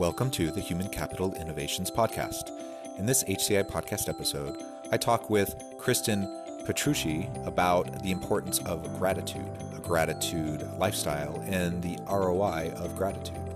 Welcome 0.00 0.30
to 0.30 0.50
the 0.50 0.62
Human 0.62 0.88
Capital 0.88 1.34
Innovations 1.34 1.90
Podcast. 1.90 2.52
In 2.96 3.04
this 3.04 3.22
HCI 3.24 3.64
podcast 3.64 4.08
episode, 4.08 4.56
I 4.90 4.96
talk 4.96 5.28
with 5.28 5.62
Kristin 5.76 6.26
Petrucci 6.64 7.28
about 7.44 8.02
the 8.02 8.10
importance 8.10 8.60
of 8.60 8.98
gratitude, 8.98 9.46
a 9.76 9.78
gratitude 9.80 10.66
lifestyle, 10.78 11.38
and 11.44 11.82
the 11.82 11.98
ROI 12.10 12.72
of 12.76 12.96
gratitude. 12.96 13.49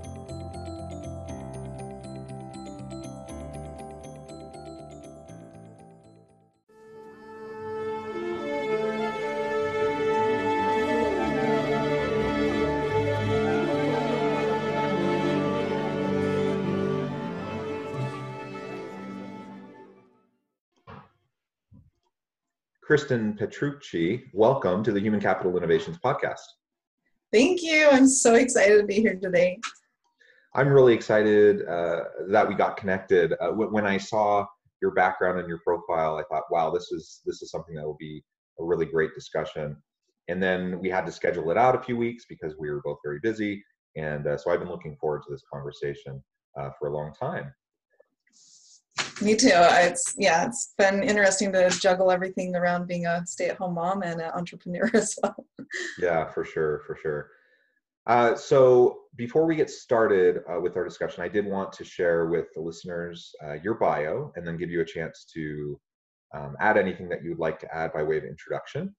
Kristin 22.88 23.38
Petrucci, 23.38 24.24
welcome 24.34 24.84
to 24.84 24.92
the 24.92 25.00
Human 25.00 25.18
Capital 25.18 25.56
Innovations 25.56 25.96
Podcast. 26.04 26.44
Thank 27.32 27.62
you. 27.62 27.88
I'm 27.90 28.06
so 28.06 28.34
excited 28.34 28.78
to 28.78 28.84
be 28.84 28.96
here 28.96 29.14
today. 29.16 29.58
I'm 30.54 30.68
really 30.68 30.92
excited 30.92 31.66
uh, 31.66 32.00
that 32.28 32.46
we 32.46 32.54
got 32.54 32.76
connected. 32.76 33.32
Uh, 33.40 33.52
when 33.52 33.86
I 33.86 33.96
saw 33.96 34.44
your 34.82 34.90
background 34.90 35.38
and 35.38 35.48
your 35.48 35.60
profile, 35.66 36.16
I 36.16 36.24
thought, 36.24 36.42
wow, 36.50 36.70
this 36.70 36.92
is 36.92 37.22
this 37.24 37.40
is 37.40 37.50
something 37.50 37.74
that 37.74 37.86
will 37.86 37.96
be 37.98 38.22
a 38.60 38.64
really 38.64 38.86
great 38.86 39.14
discussion. 39.14 39.78
And 40.28 40.42
then 40.42 40.78
we 40.78 40.90
had 40.90 41.06
to 41.06 41.12
schedule 41.12 41.50
it 41.50 41.56
out 41.56 41.74
a 41.74 41.82
few 41.82 41.96
weeks 41.96 42.26
because 42.28 42.54
we 42.58 42.70
were 42.70 42.82
both 42.84 42.98
very 43.02 43.18
busy. 43.22 43.64
And 43.96 44.26
uh, 44.26 44.36
so 44.36 44.50
I've 44.50 44.60
been 44.60 44.68
looking 44.68 44.96
forward 45.00 45.22
to 45.26 45.32
this 45.32 45.42
conversation 45.50 46.22
uh, 46.60 46.68
for 46.78 46.88
a 46.88 46.94
long 46.94 47.14
time. 47.18 47.50
Me 49.22 49.36
too. 49.36 49.50
It's 49.52 50.14
yeah, 50.18 50.46
it's 50.46 50.74
been 50.76 51.02
interesting 51.02 51.52
to 51.52 51.70
juggle 51.70 52.10
everything 52.10 52.56
around 52.56 52.86
being 52.86 53.06
a 53.06 53.24
stay-at-home 53.26 53.74
mom 53.74 54.02
and 54.02 54.20
an 54.20 54.30
entrepreneur 54.34 54.90
as 54.94 55.16
well. 55.22 55.46
Yeah, 55.98 56.30
for 56.30 56.44
sure, 56.44 56.82
for 56.86 56.96
sure. 56.96 57.30
Uh, 58.06 58.34
so 58.34 59.00
before 59.16 59.46
we 59.46 59.56
get 59.56 59.70
started 59.70 60.42
uh, 60.52 60.60
with 60.60 60.76
our 60.76 60.84
discussion, 60.84 61.22
I 61.22 61.28
did 61.28 61.46
want 61.46 61.72
to 61.74 61.84
share 61.84 62.26
with 62.26 62.46
the 62.54 62.60
listeners 62.60 63.32
uh, 63.42 63.54
your 63.54 63.74
bio 63.74 64.32
and 64.36 64.46
then 64.46 64.56
give 64.56 64.70
you 64.70 64.82
a 64.82 64.84
chance 64.84 65.24
to 65.34 65.80
um, 66.34 66.56
add 66.60 66.76
anything 66.76 67.08
that 67.08 67.22
you 67.22 67.30
would 67.30 67.38
like 67.38 67.58
to 67.60 67.74
add 67.74 67.92
by 67.92 68.02
way 68.02 68.18
of 68.18 68.24
introduction. 68.24 68.94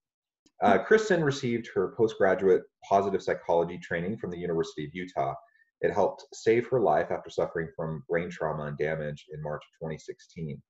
Uh, 0.63 0.79
Kristin 0.79 1.23
received 1.23 1.69
her 1.75 1.93
postgraduate 1.97 2.63
positive 2.87 3.21
psychology 3.21 3.77
training 3.77 4.17
from 4.17 4.31
the 4.31 4.37
University 4.37 4.85
of 4.85 4.91
Utah 4.93 5.35
it 5.81 5.91
helped 5.91 6.25
save 6.33 6.67
her 6.67 6.79
life 6.79 7.11
after 7.11 7.29
suffering 7.29 7.69
from 7.75 8.03
brain 8.09 8.29
trauma 8.29 8.63
and 8.63 8.77
damage 8.77 9.25
in 9.33 9.41
March 9.41 9.63
of 9.63 9.79
2016. 9.79 10.61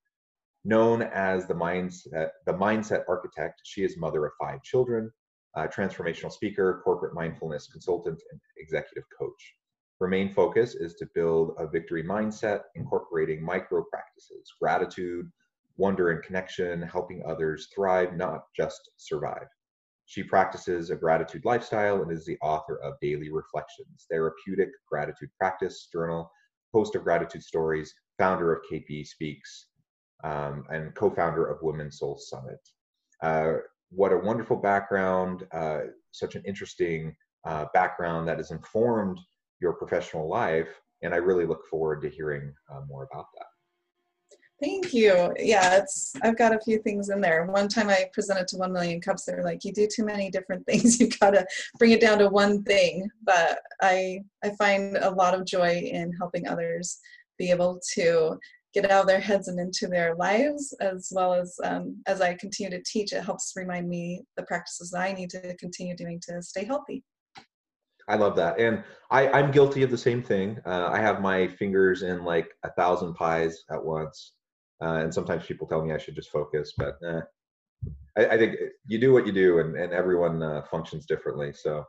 Known 0.64 1.04
as 1.04 1.48
the 1.48 1.54
mindset, 1.54 2.30
the 2.46 2.54
mindset 2.54 3.04
architect, 3.08 3.62
she 3.64 3.84
is 3.84 3.98
mother 3.98 4.26
of 4.26 4.32
five 4.40 4.64
children, 4.64 5.12
transformational 5.56 6.32
speaker, 6.32 6.82
corporate 6.84 7.14
mindfulness 7.14 7.68
consultant, 7.72 8.22
and 8.32 8.42
executive 8.58 9.04
coach. 9.18 9.54
Her 10.00 10.08
main 10.08 10.34
focus 10.34 10.76
is 10.76 10.96
to 10.96 11.10
build 11.16 11.56
a 11.58 11.68
victory 11.68 12.04
mindset, 12.04 12.64
incorporating 12.76 13.42
micro 13.42 13.84
practices, 13.90 14.52
gratitude, 14.60 15.32
wonder, 15.78 16.10
and 16.10 16.22
connection, 16.24 16.82
helping 16.82 17.24
others 17.26 17.70
thrive, 17.74 18.18
not 18.18 18.46
just 18.58 18.90
survive. 18.98 19.48
She 20.06 20.24
practices 20.24 20.90
a 20.90 20.96
gratitude 20.96 21.46
lifestyle 21.46 22.02
and 22.02 22.12
is 22.12 22.26
the 22.26 22.38
author 22.42 22.78
of 22.78 23.00
Daily 23.02 23.32
Reflections, 23.32 24.06
Therapeutic 24.10 24.70
Gratitude 24.90 25.30
Practice 25.40 25.88
Journal, 25.92 26.32
host 26.74 26.96
of 26.96 27.04
Gratitude 27.04 27.44
Stories, 27.44 27.94
founder 28.18 28.54
of 28.54 28.62
KP 28.72 29.06
Speaks, 29.06 29.68
um, 30.24 30.66
and 30.70 30.94
co 30.96 31.10
founder 31.10 31.48
of 31.48 31.62
Women's 31.62 32.00
Soul 32.00 32.18
Summit. 32.18 32.60
Uh, 33.22 33.62
what 33.90 34.14
a 34.14 34.18
wonderful 34.18 34.58
background, 34.58 35.48
uh, 35.52 35.82
such 36.12 36.36
an 36.36 36.44
interesting 36.46 37.16
uh, 37.46 37.66
background 37.74 38.28
that 38.28 38.38
has 38.38 38.52
informed 38.52 39.20
your 39.60 39.74
professional 39.74 40.30
life. 40.30 40.82
And 41.02 41.14
I 41.14 41.18
really 41.18 41.46
look 41.46 41.66
forward 41.68 42.02
to 42.02 42.10
hearing 42.10 42.54
uh, 42.72 42.82
more 42.88 43.08
about 43.12 43.26
that. 43.38 43.55
Thank 44.62 44.94
you. 44.94 45.34
Yeah, 45.38 45.78
it's 45.78 46.14
I've 46.24 46.38
got 46.38 46.56
a 46.56 46.60
few 46.60 46.80
things 46.80 47.10
in 47.10 47.20
there. 47.20 47.46
One 47.46 47.68
time 47.68 47.90
I 47.90 48.10
presented 48.14 48.48
to 48.50 48.58
1 48.58 48.72
million 48.72 49.02
cups, 49.02 49.26
they're 49.26 49.44
like, 49.44 49.66
you 49.66 49.74
do 49.74 49.88
too 49.88 50.06
many 50.06 50.30
different 50.30 50.66
things. 50.68 51.00
You've 51.00 51.20
got 51.20 51.32
to 51.32 51.46
bring 51.78 51.92
it 51.92 52.02
down 52.02 52.20
to 52.20 52.30
one 52.30 52.64
thing. 52.64 53.10
But 53.24 53.60
I 53.82 54.22
I 54.44 54.52
find 54.58 54.98
a 54.98 55.10
lot 55.10 55.34
of 55.34 55.46
joy 55.46 55.90
in 55.92 56.14
helping 56.14 56.48
others 56.48 57.00
be 57.38 57.52
able 57.52 57.82
to 57.96 58.40
get 58.76 58.92
out 58.92 59.02
of 59.02 59.08
their 59.08 59.22
heads 59.22 59.48
and 59.48 59.60
into 59.60 59.88
their 59.88 60.16
lives, 60.16 60.76
as 60.82 61.10
well 61.14 61.34
as 61.34 61.58
um, 61.64 61.98
as 62.08 62.22
I 62.22 62.34
continue 62.36 62.78
to 62.78 62.84
teach, 62.86 63.14
it 63.14 63.24
helps 63.24 63.54
remind 63.56 63.88
me 63.88 64.24
the 64.36 64.44
practices 64.44 64.92
that 64.92 65.02
I 65.02 65.14
need 65.14 65.30
to 65.32 65.56
continue 65.56 65.96
doing 65.96 66.20
to 66.28 66.42
stay 66.42 66.66
healthy. 66.66 67.04
I 68.08 68.16
love 68.16 68.36
that, 68.36 68.60
and 68.60 68.84
I, 69.10 69.30
I'm 69.30 69.50
guilty 69.50 69.82
of 69.82 69.90
the 69.90 69.98
same 69.98 70.22
thing. 70.22 70.60
Uh, 70.66 70.90
I 70.92 71.00
have 71.00 71.22
my 71.22 71.48
fingers 71.48 72.04
in 72.04 72.24
like 72.24 72.50
a 72.64 72.72
thousand 72.72 73.16
pies 73.16 73.64
at 73.72 73.84
once, 73.84 74.34
uh, 74.82 75.00
and 75.02 75.14
sometimes 75.14 75.46
people 75.46 75.68
tell 75.68 75.84
me 75.84 75.94
I 75.94 75.98
should 75.98 76.16
just 76.16 76.32
focus, 76.32 76.74
but 76.78 76.98
eh, 77.06 77.22
I, 78.18 78.28
I, 78.28 78.38
think 78.38 78.56
you 78.86 79.00
do 79.00 79.14
what 79.14 79.26
you 79.26 79.32
do, 79.32 79.60
and, 79.60 79.76
and 79.76 79.94
everyone 79.94 80.44
uh, 80.44 80.64
functions 80.70 81.06
differently. 81.06 81.54
So 81.54 81.86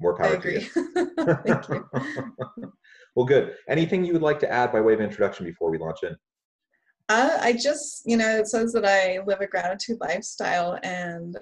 more 0.00 0.16
power 0.16 0.36
to 0.36 0.52
you. 0.52 0.60
Thank 1.44 1.68
you. 1.68 1.88
well, 3.14 3.26
good. 3.26 3.54
Anything 3.68 4.04
you 4.04 4.12
would 4.12 4.22
like 4.22 4.40
to 4.40 4.52
add 4.52 4.72
by 4.72 4.80
way 4.80 4.94
of 4.94 5.00
introduction 5.00 5.46
before 5.46 5.70
we 5.70 5.78
launch 5.78 6.02
in? 6.02 6.16
Uh, 7.08 7.38
I 7.40 7.52
just, 7.52 8.02
you 8.06 8.16
know, 8.16 8.38
it 8.38 8.48
says 8.48 8.72
that 8.72 8.84
I 8.84 9.20
live 9.26 9.40
a 9.40 9.46
gratitude 9.46 9.98
lifestyle, 10.00 10.78
and 10.82 11.36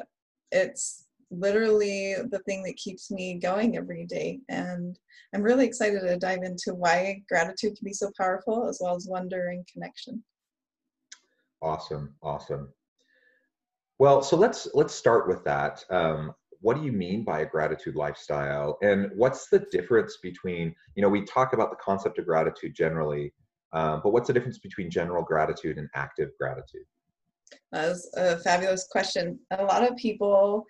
it's 0.52 1.06
literally 1.31 2.16
the 2.31 2.41
thing 2.41 2.62
that 2.64 2.76
keeps 2.76 3.10
me 3.10 3.38
going 3.38 3.76
every 3.76 4.04
day. 4.04 4.41
And 4.48 4.98
I'm 5.34 5.42
really 5.42 5.64
excited 5.64 6.00
to 6.00 6.16
dive 6.16 6.42
into 6.42 6.75
why 6.75 7.22
gratitude 7.28 7.76
can 7.76 7.84
be 7.84 7.92
so 7.92 8.10
powerful, 8.19 8.69
as 8.69 8.81
well 8.82 8.97
as 8.97 9.06
wonder 9.08 9.48
and 9.48 9.66
connection. 9.66 10.25
Awesome, 11.62 12.15
awesome. 12.22 12.72
Well, 13.98 14.22
so 14.22 14.37
let's 14.37 14.69
let's 14.72 14.94
start 14.94 15.28
with 15.28 15.44
that. 15.44 15.84
Um, 15.91 16.34
what 16.62 16.76
do 16.76 16.82
you 16.82 16.93
mean 16.93 17.25
by 17.25 17.41
a 17.41 17.47
gratitude 17.47 17.97
lifestyle, 17.97 18.78
and 18.82 19.10
what's 19.15 19.48
the 19.48 19.66
difference 19.70 20.19
between 20.22 20.75
you 20.94 21.03
know 21.03 21.09
we 21.09 21.25
talk 21.25 21.53
about 21.53 21.70
the 21.70 21.76
concept 21.76 22.19
of 22.19 22.26
gratitude 22.26 22.75
generally, 22.75 23.32
um, 23.72 24.00
but 24.03 24.12
what's 24.12 24.26
the 24.26 24.32
difference 24.32 24.59
between 24.59 24.91
general 24.91 25.22
gratitude 25.22 25.76
and 25.76 25.88
active 25.94 26.31
gratitude? 26.38 26.84
That 27.72 27.88
was 27.88 28.10
a 28.16 28.38
fabulous 28.38 28.88
question. 28.91 29.38
A 29.50 29.65
lot 29.65 29.87
of 29.87 29.97
people 29.97 30.65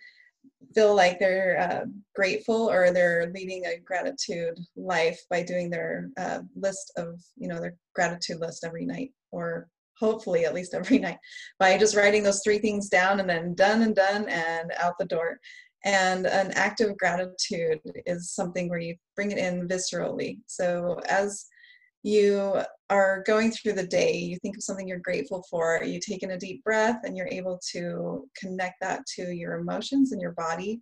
feel 0.75 0.95
like 0.95 1.19
they're 1.19 1.61
uh, 1.61 1.87
grateful 2.15 2.71
or 2.71 2.91
they're 2.91 3.31
leading 3.35 3.65
a 3.67 3.79
gratitude 3.79 4.59
life 4.77 5.21
by 5.31 5.43
doing 5.43 5.71
their 5.71 6.11
uh, 6.19 6.41
list 6.57 6.93
of 6.97 7.21
you 7.37 7.49
know 7.49 7.61
their 7.61 7.77
gratitude 7.95 8.41
list 8.41 8.65
every 8.65 8.85
night 8.85 9.13
or 9.31 9.69
hopefully 10.01 10.45
at 10.45 10.55
least 10.55 10.75
every 10.75 10.99
night 11.07 11.19
by 11.59 11.79
just 11.79 11.95
writing 11.95 12.23
those 12.23 12.41
three 12.43 12.59
things 12.59 12.89
down 12.89 13.21
and 13.21 13.29
then 13.29 13.55
done 13.55 13.83
and 13.83 13.95
done 13.95 14.29
and 14.29 14.73
out 14.79 14.95
the 14.99 15.05
door. 15.05 15.39
And 15.85 16.27
an 16.27 16.51
act 16.53 16.81
of 16.81 16.99
gratitude 16.99 17.81
is 18.07 18.33
something 18.33 18.69
where 18.69 18.81
you 18.81 18.97
bring 19.17 19.31
it 19.31 19.39
in 19.39 19.69
viscerally. 19.69 20.39
So 20.47 21.01
as 21.09 21.47
you 22.03 22.61
are 22.89 23.23
going 23.27 23.51
through 23.51 23.75
the 23.75 23.87
day 23.87 24.17
you 24.17 24.39
think 24.39 24.57
of 24.57 24.63
something 24.63 24.89
you're 24.89 24.99
grateful 24.99 25.45
for 25.51 25.83
you 25.85 26.01
take 26.01 26.23
in 26.23 26.31
a 26.31 26.39
deep 26.39 26.65
breath 26.65 27.01
and 27.05 27.15
you're 27.15 27.29
able 27.29 27.61
to 27.73 28.27
connect 28.37 28.75
that 28.81 29.05
to 29.07 29.33
your 29.33 29.59
emotions 29.59 30.13
and 30.13 30.21
your 30.21 30.33
body 30.33 30.81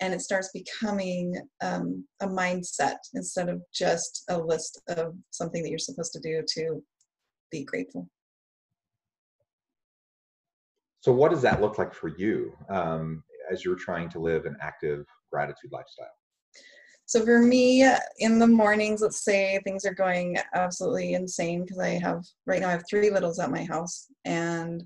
and 0.00 0.14
it 0.14 0.20
starts 0.20 0.50
becoming 0.54 1.34
um, 1.62 2.04
a 2.20 2.26
mindset 2.26 2.96
instead 3.14 3.48
of 3.48 3.60
just 3.74 4.24
a 4.28 4.38
list 4.38 4.80
of 4.88 5.14
something 5.30 5.62
that 5.62 5.70
you're 5.70 5.78
supposed 5.78 6.12
to 6.12 6.20
do 6.20 6.42
to 6.54 6.82
be 7.50 7.64
grateful 7.64 8.08
so, 11.02 11.10
what 11.10 11.32
does 11.32 11.42
that 11.42 11.60
look 11.60 11.78
like 11.78 11.92
for 11.92 12.08
you 12.08 12.56
um, 12.68 13.24
as 13.50 13.64
you're 13.64 13.74
trying 13.74 14.08
to 14.10 14.20
live 14.20 14.46
an 14.46 14.56
active 14.60 15.04
gratitude 15.32 15.72
lifestyle? 15.72 16.06
So 17.06 17.24
for 17.24 17.40
me, 17.40 17.84
in 18.20 18.38
the 18.38 18.46
mornings, 18.46 19.02
let's 19.02 19.24
say 19.24 19.60
things 19.64 19.84
are 19.84 19.92
going 19.92 20.38
absolutely 20.54 21.14
insane 21.14 21.62
because 21.62 21.80
I 21.80 21.98
have 21.98 22.24
right 22.46 22.60
now 22.60 22.68
I 22.68 22.72
have 22.72 22.84
three 22.88 23.10
littles 23.10 23.40
at 23.40 23.50
my 23.50 23.64
house, 23.64 24.06
and 24.24 24.84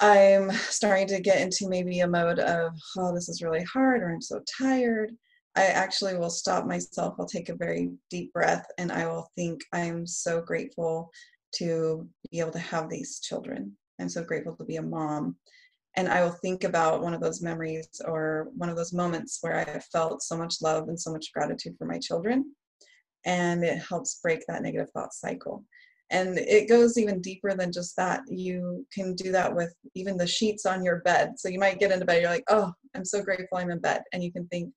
I'm 0.00 0.50
starting 0.52 1.06
to 1.08 1.20
get 1.20 1.40
into 1.40 1.66
maybe 1.66 2.00
a 2.00 2.06
mode 2.06 2.38
of 2.38 2.74
oh 2.98 3.14
this 3.14 3.30
is 3.30 3.42
really 3.42 3.64
hard 3.64 4.02
or 4.02 4.10
I'm 4.10 4.20
so 4.20 4.42
tired. 4.58 5.12
I 5.56 5.64
actually 5.64 6.16
will 6.16 6.30
stop 6.30 6.66
myself. 6.66 7.14
I'll 7.18 7.26
take 7.26 7.48
a 7.48 7.56
very 7.56 7.90
deep 8.10 8.34
breath 8.34 8.66
and 8.76 8.92
I 8.92 9.06
will 9.06 9.28
think 9.34 9.62
I'm 9.72 10.06
so 10.06 10.42
grateful 10.42 11.10
to 11.56 12.06
be 12.30 12.38
able 12.38 12.52
to 12.52 12.60
have 12.60 12.88
these 12.88 13.18
children. 13.18 13.76
I'm 14.00 14.08
so 14.08 14.24
grateful 14.24 14.56
to 14.56 14.64
be 14.64 14.76
a 14.76 14.82
mom 14.82 15.36
and 15.96 16.08
I 16.08 16.22
will 16.22 16.30
think 16.30 16.64
about 16.64 17.02
one 17.02 17.14
of 17.14 17.20
those 17.20 17.42
memories 17.42 17.88
or 18.04 18.48
one 18.56 18.68
of 18.68 18.76
those 18.76 18.92
moments 18.92 19.38
where 19.40 19.56
I 19.56 19.80
felt 19.92 20.22
so 20.22 20.36
much 20.36 20.62
love 20.62 20.88
and 20.88 20.98
so 20.98 21.12
much 21.12 21.32
gratitude 21.32 21.74
for 21.78 21.86
my 21.86 21.98
children. 21.98 22.54
And 23.26 23.64
it 23.64 23.82
helps 23.82 24.20
break 24.22 24.40
that 24.46 24.62
negative 24.62 24.88
thought 24.94 25.12
cycle. 25.12 25.64
And 26.10 26.38
it 26.38 26.68
goes 26.68 26.96
even 26.96 27.20
deeper 27.20 27.54
than 27.54 27.72
just 27.72 27.96
that. 27.96 28.22
You 28.28 28.86
can 28.92 29.14
do 29.14 29.30
that 29.32 29.54
with 29.54 29.74
even 29.94 30.16
the 30.16 30.26
sheets 30.26 30.64
on 30.64 30.84
your 30.84 31.00
bed. 31.00 31.32
So 31.36 31.48
you 31.48 31.58
might 31.58 31.78
get 31.78 31.92
into 31.92 32.06
bed, 32.06 32.22
you're 32.22 32.30
like, 32.30 32.44
oh, 32.48 32.72
I'm 32.96 33.04
so 33.04 33.22
grateful 33.22 33.58
I'm 33.58 33.70
in 33.70 33.80
bed. 33.80 34.02
And 34.12 34.22
you 34.22 34.32
can 34.32 34.46
think, 34.48 34.72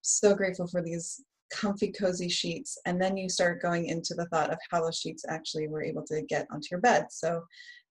so 0.00 0.34
grateful 0.34 0.66
for 0.68 0.80
these 0.80 1.22
comfy, 1.52 1.90
cozy 1.92 2.28
sheets. 2.28 2.78
And 2.86 3.00
then 3.00 3.16
you 3.16 3.28
start 3.28 3.60
going 3.60 3.86
into 3.86 4.14
the 4.14 4.26
thought 4.26 4.50
of 4.50 4.58
how 4.70 4.82
those 4.82 4.96
sheets 4.96 5.24
actually 5.28 5.66
were 5.66 5.82
able 5.82 6.04
to 6.04 6.22
get 6.22 6.46
onto 6.50 6.68
your 6.70 6.80
bed. 6.80 7.06
So 7.10 7.42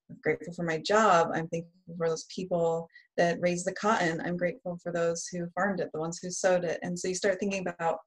I'm 0.10 0.18
grateful 0.24 0.54
for 0.54 0.64
my 0.64 0.78
job. 0.78 1.30
I'm 1.34 1.48
thankful 1.48 1.96
for 1.98 2.10
those 2.10 2.26
people 2.34 2.88
that 3.18 3.40
raised 3.42 3.66
the 3.66 3.74
cotton. 3.74 4.22
I'm 4.22 4.38
grateful 4.38 4.78
for 4.82 4.92
those 4.92 5.28
who 5.28 5.48
farmed 5.56 5.80
it, 5.80 5.90
the 5.94 6.00
ones 6.00 6.20
who 6.22 6.32
sowed 6.32 6.64
it. 6.64 6.80
And 6.84 6.98
so 6.98 7.08
you 7.08 7.16
start 7.16 7.40
thinking 7.40 7.68
about 7.68 8.00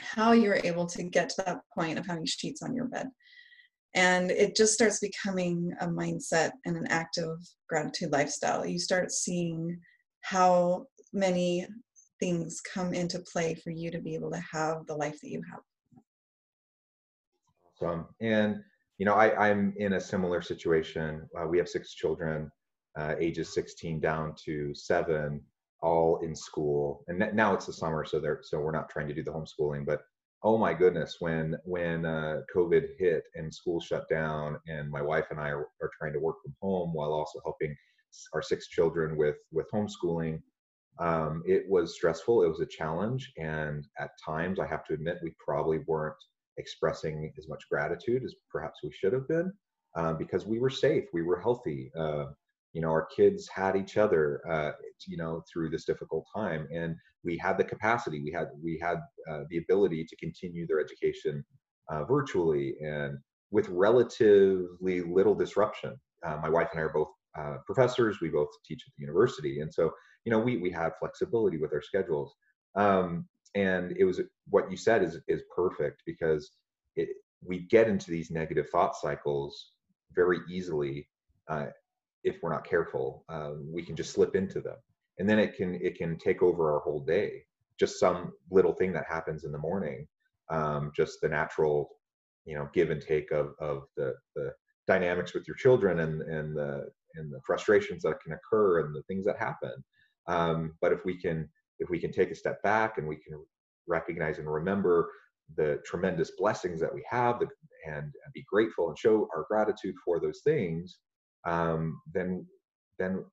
how 0.00 0.32
you're 0.32 0.60
able 0.64 0.86
to 0.86 1.02
get 1.02 1.28
to 1.30 1.42
that 1.44 1.60
point 1.74 1.98
of 1.98 2.06
having 2.06 2.26
sheets 2.26 2.62
on 2.62 2.74
your 2.74 2.86
bed. 2.86 3.08
And 3.94 4.30
it 4.30 4.54
just 4.54 4.74
starts 4.74 5.00
becoming 5.00 5.72
a 5.80 5.88
mindset 5.88 6.52
and 6.64 6.76
an 6.76 6.86
active 6.88 7.36
gratitude 7.68 8.12
lifestyle. 8.12 8.64
You 8.64 8.78
start 8.78 9.10
seeing 9.10 9.78
how 10.22 10.86
many 11.12 11.66
things 12.20 12.60
come 12.60 12.94
into 12.94 13.18
play 13.32 13.54
for 13.54 13.70
you 13.70 13.90
to 13.90 14.00
be 14.00 14.14
able 14.14 14.30
to 14.30 14.42
have 14.52 14.86
the 14.86 14.94
life 14.94 15.18
that 15.20 15.30
you 15.30 15.42
have. 15.50 15.60
Awesome. 17.82 18.06
And 18.20 18.62
you 19.00 19.06
know, 19.06 19.14
I, 19.14 19.48
I'm 19.48 19.72
in 19.78 19.94
a 19.94 20.00
similar 20.00 20.42
situation. 20.42 21.26
Uh, 21.34 21.46
we 21.46 21.56
have 21.56 21.70
six 21.70 21.94
children, 21.94 22.52
uh, 22.98 23.14
ages 23.18 23.54
16 23.54 23.98
down 23.98 24.34
to 24.44 24.74
seven, 24.74 25.40
all 25.80 26.18
in 26.18 26.36
school. 26.36 27.02
And 27.08 27.18
now 27.32 27.54
it's 27.54 27.64
the 27.64 27.72
summer, 27.72 28.04
so 28.04 28.20
they're 28.20 28.40
so 28.42 28.60
we're 28.60 28.72
not 28.72 28.90
trying 28.90 29.08
to 29.08 29.14
do 29.14 29.22
the 29.22 29.30
homeschooling. 29.30 29.86
But 29.86 30.02
oh 30.42 30.58
my 30.58 30.74
goodness, 30.74 31.16
when 31.18 31.56
when 31.64 32.04
uh, 32.04 32.42
COVID 32.54 32.88
hit 32.98 33.24
and 33.34 33.52
school 33.52 33.80
shut 33.80 34.06
down, 34.10 34.58
and 34.68 34.90
my 34.90 35.00
wife 35.00 35.28
and 35.30 35.40
I 35.40 35.48
are, 35.48 35.68
are 35.80 35.90
trying 35.98 36.12
to 36.12 36.20
work 36.20 36.36
from 36.42 36.54
home 36.60 36.92
while 36.92 37.14
also 37.14 37.40
helping 37.42 37.74
our 38.34 38.42
six 38.42 38.68
children 38.68 39.16
with 39.16 39.36
with 39.50 39.70
homeschooling. 39.72 40.42
Um, 40.98 41.42
it 41.46 41.62
was 41.70 41.94
stressful. 41.94 42.42
It 42.42 42.48
was 42.48 42.60
a 42.60 42.66
challenge, 42.66 43.32
and 43.38 43.86
at 43.98 44.10
times, 44.22 44.60
I 44.60 44.66
have 44.66 44.84
to 44.88 44.92
admit, 44.92 45.20
we 45.22 45.32
probably 45.42 45.78
weren't 45.86 46.22
expressing 46.56 47.32
as 47.38 47.48
much 47.48 47.68
gratitude 47.70 48.24
as 48.24 48.34
perhaps 48.50 48.80
we 48.82 48.90
should 48.92 49.12
have 49.12 49.28
been 49.28 49.52
uh, 49.96 50.14
because 50.14 50.46
we 50.46 50.58
were 50.58 50.70
safe, 50.70 51.04
we 51.12 51.22
were 51.22 51.40
healthy. 51.40 51.90
Uh, 51.98 52.26
you 52.72 52.80
know, 52.80 52.90
our 52.90 53.06
kids 53.06 53.48
had 53.48 53.76
each 53.76 53.96
other, 53.96 54.40
uh, 54.48 54.70
you 55.08 55.16
know, 55.16 55.42
through 55.52 55.70
this 55.70 55.84
difficult 55.84 56.24
time, 56.34 56.68
and 56.72 56.94
we 57.24 57.36
had 57.36 57.58
the 57.58 57.64
capacity, 57.64 58.22
we 58.22 58.30
had 58.30 58.48
we 58.62 58.78
had 58.80 58.98
uh, 59.28 59.40
the 59.50 59.58
ability 59.58 60.04
to 60.04 60.16
continue 60.16 60.66
their 60.66 60.80
education 60.80 61.44
uh, 61.88 62.04
virtually 62.04 62.76
and 62.80 63.18
with 63.50 63.68
relatively 63.68 65.00
little 65.00 65.34
disruption. 65.34 65.98
Uh, 66.24 66.36
my 66.40 66.48
wife 66.48 66.68
and 66.72 66.80
I 66.80 66.84
are 66.84 66.92
both 66.92 67.08
professors. 67.66 68.18
We 68.20 68.28
both 68.28 68.50
teach 68.64 68.84
at 68.86 68.92
the 68.96 69.02
university, 69.02 69.60
and 69.60 69.74
so 69.74 69.90
you 70.24 70.30
know, 70.30 70.38
we 70.38 70.58
we 70.58 70.70
have 70.70 70.92
flexibility 70.98 71.58
with 71.58 71.72
our 71.72 71.82
schedules. 71.82 72.34
Um, 72.76 73.26
and 73.54 73.94
it 73.96 74.04
was 74.04 74.20
what 74.48 74.70
you 74.70 74.76
said 74.76 75.02
is 75.02 75.18
is 75.28 75.42
perfect 75.54 76.02
because 76.06 76.50
it, 76.96 77.08
we 77.42 77.60
get 77.70 77.88
into 77.88 78.10
these 78.10 78.30
negative 78.30 78.68
thought 78.70 78.96
cycles 78.96 79.72
very 80.14 80.38
easily 80.48 81.08
uh, 81.48 81.66
if 82.24 82.36
we're 82.42 82.52
not 82.52 82.66
careful. 82.66 83.24
Uh, 83.28 83.52
we 83.72 83.82
can 83.82 83.96
just 83.96 84.12
slip 84.12 84.36
into 84.36 84.60
them. 84.60 84.76
And 85.18 85.28
then 85.28 85.38
it 85.38 85.56
can 85.56 85.74
it 85.76 85.96
can 85.96 86.18
take 86.18 86.42
over 86.42 86.72
our 86.72 86.80
whole 86.80 87.00
day. 87.00 87.44
Just 87.78 87.98
some 87.98 88.32
little 88.50 88.72
thing 88.72 88.92
that 88.92 89.06
happens 89.08 89.44
in 89.44 89.52
the 89.52 89.58
morning 89.58 90.06
um, 90.50 90.92
just 90.94 91.20
the 91.20 91.28
natural 91.28 91.90
you 92.44 92.56
know 92.56 92.68
give 92.74 92.90
and 92.90 93.00
take 93.00 93.30
of 93.30 93.54
of 93.60 93.84
the 93.96 94.14
the 94.34 94.52
dynamics 94.86 95.32
with 95.34 95.46
your 95.46 95.56
children 95.56 96.00
and 96.00 96.22
and 96.22 96.56
the 96.56 96.88
and 97.14 97.32
the 97.32 97.40
frustrations 97.46 98.02
that 98.02 98.20
can 98.22 98.32
occur 98.32 98.80
and 98.80 98.94
the 98.94 99.02
things 99.02 99.24
that 99.24 99.38
happen. 99.38 99.72
Um, 100.26 100.76
but 100.80 100.92
if 100.92 101.04
we 101.04 101.20
can 101.20 101.48
if 101.80 101.90
we 101.90 101.98
can 101.98 102.12
take 102.12 102.30
a 102.30 102.34
step 102.34 102.62
back 102.62 102.98
and 102.98 103.08
we 103.08 103.16
can 103.16 103.42
recognize 103.88 104.38
and 104.38 104.52
remember 104.52 105.10
the 105.56 105.80
tremendous 105.84 106.32
blessings 106.38 106.80
that 106.80 106.94
we 106.94 107.04
have 107.10 107.40
and, 107.40 107.50
and 107.86 108.12
be 108.32 108.44
grateful 108.50 108.88
and 108.88 108.98
show 108.98 109.28
our 109.34 109.44
gratitude 109.48 109.94
for 110.04 110.20
those 110.20 110.40
things 110.44 110.98
um, 111.46 112.00
then 112.12 112.46
then 112.98 113.24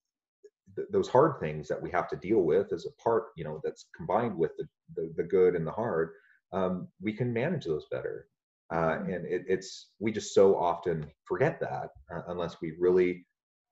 th- 0.75 0.88
those 0.91 1.09
hard 1.09 1.39
things 1.39 1.67
that 1.67 1.81
we 1.81 1.91
have 1.91 2.07
to 2.09 2.15
deal 2.15 2.41
with 2.41 2.71
as 2.73 2.85
a 2.85 3.01
part 3.01 3.25
you 3.35 3.44
know 3.44 3.59
that's 3.63 3.85
combined 3.95 4.35
with 4.35 4.51
the 4.57 4.67
the, 4.95 5.13
the 5.17 5.23
good 5.23 5.55
and 5.55 5.67
the 5.67 5.71
hard 5.71 6.11
um, 6.53 6.88
we 7.01 7.13
can 7.13 7.31
manage 7.31 7.65
those 7.65 7.85
better 7.91 8.27
uh, 8.73 8.77
mm-hmm. 8.77 9.13
and 9.13 9.25
it, 9.25 9.44
it's 9.47 9.91
we 9.99 10.11
just 10.11 10.33
so 10.33 10.57
often 10.57 11.05
forget 11.25 11.59
that 11.59 11.89
uh, 12.13 12.21
unless 12.27 12.57
we 12.61 12.73
really 12.79 13.25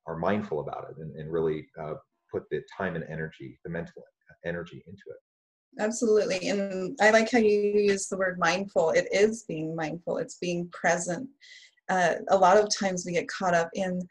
are 0.07 0.17
mindful 0.17 0.59
about 0.59 0.85
it 0.91 0.97
and, 1.01 1.15
and 1.15 1.31
really 1.31 1.65
uh, 1.81 1.95
put 2.31 2.43
the 2.51 2.61
time 2.77 2.95
and 2.95 3.05
energy 3.09 3.57
the 3.63 3.69
mental 3.69 4.03
energy 4.45 4.83
into 4.87 5.03
it. 5.09 5.81
Absolutely 5.81 6.47
and 6.47 6.97
i 7.01 7.11
like 7.11 7.29
how 7.29 7.37
you 7.37 7.49
use 7.49 8.07
the 8.07 8.17
word 8.17 8.39
mindful. 8.39 8.91
It 8.91 9.07
is 9.11 9.43
being 9.43 9.75
mindful. 9.75 10.17
It's 10.17 10.37
being 10.37 10.69
present. 10.69 11.27
Uh, 11.89 12.15
a 12.29 12.37
lot 12.37 12.57
of 12.57 12.69
times 12.75 13.03
we 13.05 13.11
get 13.11 13.27
caught 13.27 13.53
up 13.53 13.69
in 13.73 14.01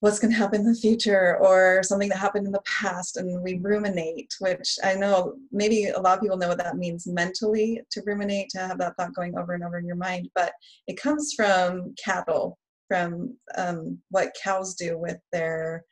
what's 0.00 0.18
going 0.18 0.32
to 0.32 0.38
happen 0.38 0.62
in 0.62 0.66
the 0.66 0.74
future 0.74 1.38
or 1.38 1.80
something 1.84 2.08
that 2.08 2.18
happened 2.18 2.46
in 2.46 2.52
the 2.52 2.62
past 2.64 3.18
and 3.18 3.40
we 3.40 3.60
ruminate 3.62 4.34
which 4.40 4.76
i 4.82 4.94
know 4.94 5.34
maybe 5.52 5.86
a 5.86 6.00
lot 6.00 6.16
of 6.16 6.20
people 6.20 6.36
know 6.36 6.48
what 6.48 6.58
that 6.58 6.76
means 6.76 7.06
mentally 7.06 7.80
to 7.88 8.02
ruminate 8.04 8.48
to 8.48 8.58
have 8.58 8.78
that 8.78 8.96
thought 8.96 9.14
going 9.14 9.38
over 9.38 9.52
and 9.52 9.62
over 9.62 9.78
in 9.78 9.86
your 9.86 9.94
mind 9.94 10.28
but 10.34 10.54
it 10.88 11.00
comes 11.00 11.34
from 11.34 11.94
cattle 12.02 12.58
from 12.92 13.34
um, 13.56 13.98
what 14.10 14.36
cows 14.42 14.74
do 14.74 14.98
with 14.98 15.16
their 15.32 15.82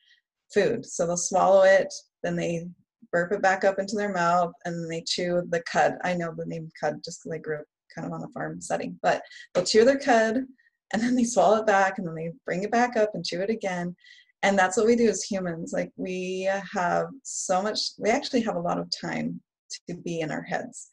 food. 0.52 0.84
So 0.84 1.06
they'll 1.06 1.16
swallow 1.16 1.62
it 1.62 1.92
then 2.22 2.36
they 2.36 2.66
burp 3.12 3.32
it 3.32 3.42
back 3.42 3.64
up 3.64 3.78
into 3.78 3.96
their 3.96 4.12
mouth, 4.12 4.52
and 4.64 4.74
then 4.74 4.88
they 4.88 5.02
chew 5.06 5.42
the 5.50 5.62
cud. 5.62 5.96
I 6.04 6.14
know 6.14 6.32
the 6.36 6.46
name 6.46 6.70
cud 6.80 7.00
just 7.04 7.22
because 7.22 7.36
I 7.36 7.38
grew 7.38 7.58
up 7.58 7.64
kind 7.94 8.06
of 8.06 8.12
on 8.12 8.24
a 8.24 8.28
farm 8.28 8.60
setting, 8.60 8.98
but 9.02 9.22
they'll 9.52 9.64
chew 9.64 9.84
their 9.84 9.98
cud 9.98 10.44
and 10.92 11.02
then 11.02 11.14
they 11.14 11.24
swallow 11.24 11.58
it 11.58 11.66
back 11.66 11.98
and 11.98 12.06
then 12.06 12.14
they 12.14 12.30
bring 12.44 12.62
it 12.62 12.70
back 12.70 12.96
up 12.96 13.10
and 13.14 13.24
chew 13.24 13.40
it 13.40 13.50
again. 13.50 13.94
And 14.42 14.58
that's 14.58 14.76
what 14.76 14.86
we 14.86 14.96
do 14.96 15.08
as 15.08 15.22
humans. 15.22 15.72
Like 15.72 15.90
we 15.96 16.50
have 16.72 17.06
so 17.22 17.62
much, 17.62 17.80
we 17.98 18.10
actually 18.10 18.40
have 18.42 18.56
a 18.56 18.60
lot 18.60 18.78
of 18.78 18.88
time 18.90 19.40
to 19.88 19.94
be 19.94 20.20
in 20.20 20.30
our 20.30 20.42
heads. 20.42 20.88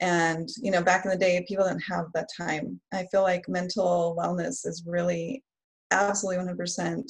And, 0.00 0.48
you 0.62 0.70
know, 0.70 0.82
back 0.82 1.04
in 1.04 1.10
the 1.10 1.16
day, 1.16 1.44
people 1.48 1.66
didn't 1.66 1.82
have 1.88 2.06
that 2.14 2.28
time. 2.36 2.80
I 2.92 3.06
feel 3.10 3.22
like 3.22 3.48
mental 3.48 4.16
wellness 4.18 4.66
is 4.66 4.84
really 4.86 5.42
absolutely 5.90 6.44
100% 6.44 7.02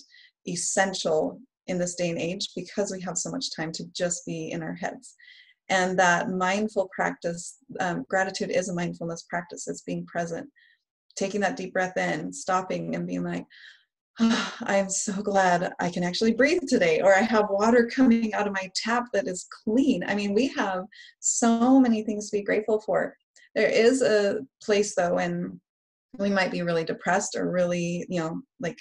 essential 0.48 1.40
in 1.68 1.78
this 1.78 1.94
day 1.94 2.10
and 2.10 2.18
age 2.18 2.50
because 2.54 2.92
we 2.92 3.00
have 3.00 3.18
so 3.18 3.30
much 3.30 3.54
time 3.54 3.72
to 3.72 3.84
just 3.94 4.24
be 4.26 4.50
in 4.50 4.62
our 4.62 4.74
heads. 4.74 5.14
And 5.68 5.98
that 5.98 6.30
mindful 6.30 6.88
practice, 6.94 7.58
um, 7.80 8.04
gratitude 8.08 8.50
is 8.50 8.68
a 8.68 8.74
mindfulness 8.74 9.24
practice. 9.28 9.66
It's 9.66 9.82
being 9.82 10.06
present, 10.06 10.48
taking 11.16 11.40
that 11.40 11.56
deep 11.56 11.72
breath 11.72 11.96
in, 11.96 12.32
stopping 12.32 12.94
and 12.94 13.06
being 13.06 13.24
like, 13.24 13.44
oh, 14.20 14.54
I 14.62 14.76
am 14.76 14.88
so 14.88 15.12
glad 15.12 15.72
I 15.80 15.90
can 15.90 16.04
actually 16.04 16.34
breathe 16.34 16.62
today, 16.68 17.00
or 17.00 17.14
I 17.14 17.22
have 17.22 17.46
water 17.50 17.90
coming 17.92 18.32
out 18.32 18.46
of 18.46 18.54
my 18.54 18.70
tap 18.74 19.06
that 19.12 19.26
is 19.26 19.46
clean. 19.64 20.04
I 20.06 20.14
mean, 20.14 20.34
we 20.34 20.48
have 20.48 20.84
so 21.20 21.80
many 21.80 22.02
things 22.02 22.30
to 22.30 22.36
be 22.36 22.44
grateful 22.44 22.80
for. 22.80 23.16
There 23.54 23.68
is 23.68 24.02
a 24.02 24.40
place 24.62 24.94
though 24.94 25.14
when 25.14 25.60
we 26.18 26.30
might 26.30 26.50
be 26.50 26.62
really 26.62 26.84
depressed 26.84 27.36
or 27.36 27.50
really, 27.50 28.06
you 28.08 28.20
know, 28.20 28.40
like 28.60 28.78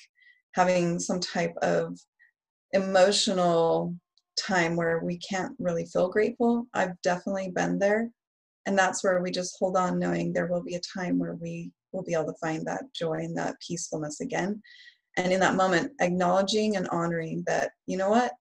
having 0.54 1.00
some 1.00 1.20
type 1.20 1.54
of 1.62 1.98
emotional 2.74 3.96
time 4.38 4.76
where 4.76 5.00
we 5.00 5.18
can't 5.18 5.56
really 5.60 5.86
feel 5.86 6.10
grateful. 6.10 6.68
I've 6.74 7.00
definitely 7.02 7.52
been 7.52 7.80
there. 7.80 8.10
And 8.66 8.78
that's 8.78 9.04
where 9.04 9.22
we 9.22 9.32
just 9.32 9.56
hold 9.60 9.78
on, 9.78 10.00
knowing 10.00 10.34
there 10.34 10.48
will 10.48 10.64
be 10.64 10.76
a 10.76 10.82
time 10.98 11.20
where 11.20 11.36
we 11.36 11.72
will 11.92 12.04
be 12.04 12.14
able 12.14 12.26
to 12.26 12.40
find 12.42 12.66
that 12.66 12.84
joy 12.94 13.20
and 13.20 13.38
that 13.38 13.56
peacefulness 13.66 14.22
again. 14.22 14.62
And 15.18 15.32
in 15.32 15.40
that 15.40 15.56
moment, 15.56 15.94
acknowledging 16.02 16.76
and 16.76 16.88
honoring 16.90 17.44
that, 17.48 17.72
you 17.86 17.98
know 17.98 18.10
what, 18.10 18.34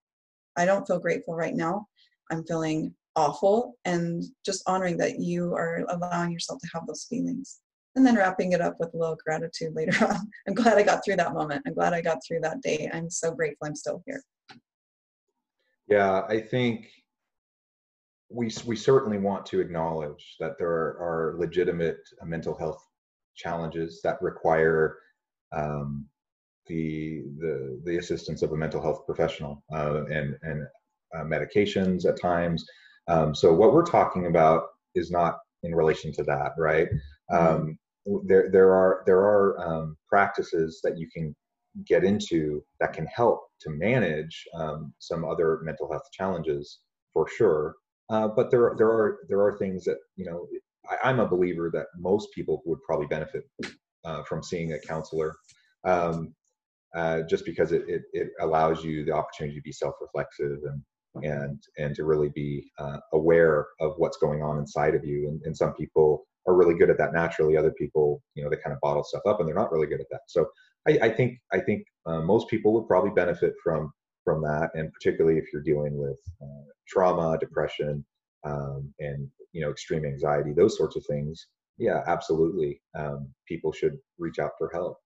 I 0.57 0.65
don't 0.65 0.87
feel 0.87 0.99
grateful 0.99 1.35
right 1.35 1.55
now. 1.55 1.87
I'm 2.31 2.45
feeling 2.45 2.95
awful 3.17 3.77
and 3.85 4.25
just 4.45 4.63
honoring 4.67 4.97
that 4.99 5.21
you 5.21 5.55
are 5.55 5.85
allowing 5.89 6.33
yourself 6.33 6.61
to 6.61 6.69
have 6.73 6.87
those 6.87 7.05
feelings 7.05 7.61
and 7.97 8.05
then 8.07 8.17
wrapping 8.17 8.53
it 8.53 8.61
up 8.61 8.77
with 8.79 8.93
a 8.95 8.97
little 8.97 9.19
gratitude 9.25 9.75
later 9.75 9.93
on 10.09 10.17
i'm 10.49 10.55
glad 10.55 10.79
i 10.79 10.83
got 10.83 11.05
through 11.05 11.17
that 11.17 11.35
moment 11.35 11.63
i'm 11.67 11.75
glad 11.75 11.93
i 11.93 12.01
got 12.01 12.19
through 12.27 12.41
that 12.41 12.61
day 12.63 12.91
i'm 12.93 13.11
so 13.11 13.31
grateful 13.31 13.67
i'm 13.67 13.77
still 13.77 14.03
here 14.07 14.23
yeah 15.89 16.23
i 16.29 16.41
think 16.41 16.89
we 18.35 18.51
we 18.67 18.77
certainly 18.77 19.19
want 19.19 19.47
to 19.47 19.61
acknowledge 19.61 20.37
that 20.41 20.59
there 20.59 20.69
are, 20.69 21.37
legitimate 21.39 22.01
mental 22.25 22.57
health 22.57 22.83
challenges 23.35 24.01
that 24.03 24.21
require 24.23 24.99
um, 25.53 26.07
the 26.67 27.23
the 27.39 27.81
the 27.85 27.99
assistance 27.99 28.43
of 28.43 28.53
a 28.53 28.57
mental 28.57 28.81
health 28.81 29.05
professional 29.07 29.63
uh, 29.73 30.05
and 30.07 30.37
and 30.43 30.67
uh, 31.15 31.23
medications 31.23 32.07
at 32.07 32.21
times. 32.21 32.65
Um, 33.09 33.35
so 33.35 33.53
what 33.53 33.73
we're 33.73 33.85
talking 33.85 34.27
about 34.27 34.65
is 34.95 35.11
not 35.11 35.39
in 35.63 35.75
relation 35.75 36.13
to 36.13 36.23
that, 36.25 36.53
right? 36.59 36.89
Mm-hmm. 37.31 37.57
Um, 37.57 37.79
there 38.25 38.51
there 38.51 38.73
are 38.73 39.03
there 39.07 39.19
are 39.19 39.59
um, 39.61 39.97
practices 40.09 40.81
that 40.83 40.99
you 40.99 41.09
can 41.13 41.35
get 41.87 42.05
into 42.05 42.63
that 42.81 42.93
can 42.93 43.07
help 43.07 43.41
to 43.61 43.71
manage 43.71 44.45
um, 44.55 44.93
some 44.99 45.25
other 45.25 45.61
mental 45.63 45.91
health 45.91 46.05
challenges 46.13 46.81
for 47.13 47.27
sure. 47.29 47.75
Uh, 48.11 48.29
but 48.29 48.51
there 48.51 48.75
there 48.77 48.91
are 48.91 49.21
there 49.29 49.41
are 49.41 49.57
things 49.59 49.85
that 49.85 49.97
you 50.17 50.27
know 50.27 50.47
I, 51.03 51.11
am 51.11 51.21
a 51.21 51.29
believer 51.29 51.71
that 51.73 51.87
most 51.99 52.29
people 52.35 52.63
would 52.67 52.83
probably 52.83 53.07
benefit 53.07 53.45
uh, 54.05 54.23
from 54.25 54.43
seeing 54.43 54.73
a 54.73 54.79
counselor. 54.79 55.35
Um, 55.85 56.35
uh, 56.95 57.23
just 57.29 57.45
because 57.45 57.73
it, 57.73 57.83
it, 57.89 58.03
it, 58.13 58.29
allows 58.41 58.85
you 58.85 59.05
the 59.05 59.11
opportunity 59.11 59.57
to 59.57 59.63
be 59.63 59.73
self-reflexive 59.73 60.61
and 60.65 60.83
and 61.25 61.63
and 61.77 61.95
to 61.95 62.05
really 62.05 62.29
be 62.35 62.71
uh, 62.79 62.99
aware 63.13 63.67
of 63.81 63.95
what's 63.97 64.17
going 64.19 64.43
on 64.43 64.59
inside 64.59 64.95
of 64.95 65.05
you 65.05 65.29
and, 65.29 65.41
and 65.45 65.57
some 65.57 65.73
people 65.75 66.25
are 66.47 66.55
really 66.55 66.75
good 66.75 66.91
at 66.91 66.99
that 66.99 67.13
naturally 67.13 67.57
other 67.57 67.73
people 67.73 68.23
you 68.35 68.43
know 68.43 68.51
they 68.51 68.57
kind 68.57 68.73
of 68.73 68.81
bottle 68.81 69.05
stuff 69.05 69.23
up 69.27 69.41
and 69.41 69.49
they're 69.49 69.55
not 69.55 69.73
really 69.73 69.87
good 69.87 70.01
at 70.01 70.07
that 70.11 70.21
so 70.27 70.47
i, 70.89 70.99
I 71.03 71.09
think 71.09 71.39
i 71.53 71.59
think 71.59 71.85
uh, 72.07 72.21
most 72.21 72.49
people 72.49 72.73
would 72.75 72.89
probably 72.89 73.11
benefit 73.11 73.55
from 73.63 73.93
from 74.25 74.43
that 74.43 74.71
and 74.75 74.93
particularly 74.93 75.39
if 75.39 75.53
you're 75.53 75.63
dealing 75.63 75.97
with 75.97 76.19
uh, 76.43 76.71
trauma 76.89 77.39
depression 77.39 78.05
um, 78.45 78.93
and 79.01 79.29
you 79.53 79.61
know 79.61 79.71
extreme 79.71 80.05
anxiety 80.05 80.53
those 80.53 80.77
sorts 80.77 80.97
of 80.97 81.05
things 81.07 81.49
yeah 81.79 82.03
absolutely 82.07 82.81
um, 82.99 83.29
people 83.49 83.73
should 83.73 83.97
reach 84.19 84.39
out 84.39 84.53
for 84.59 84.71
help 84.73 84.99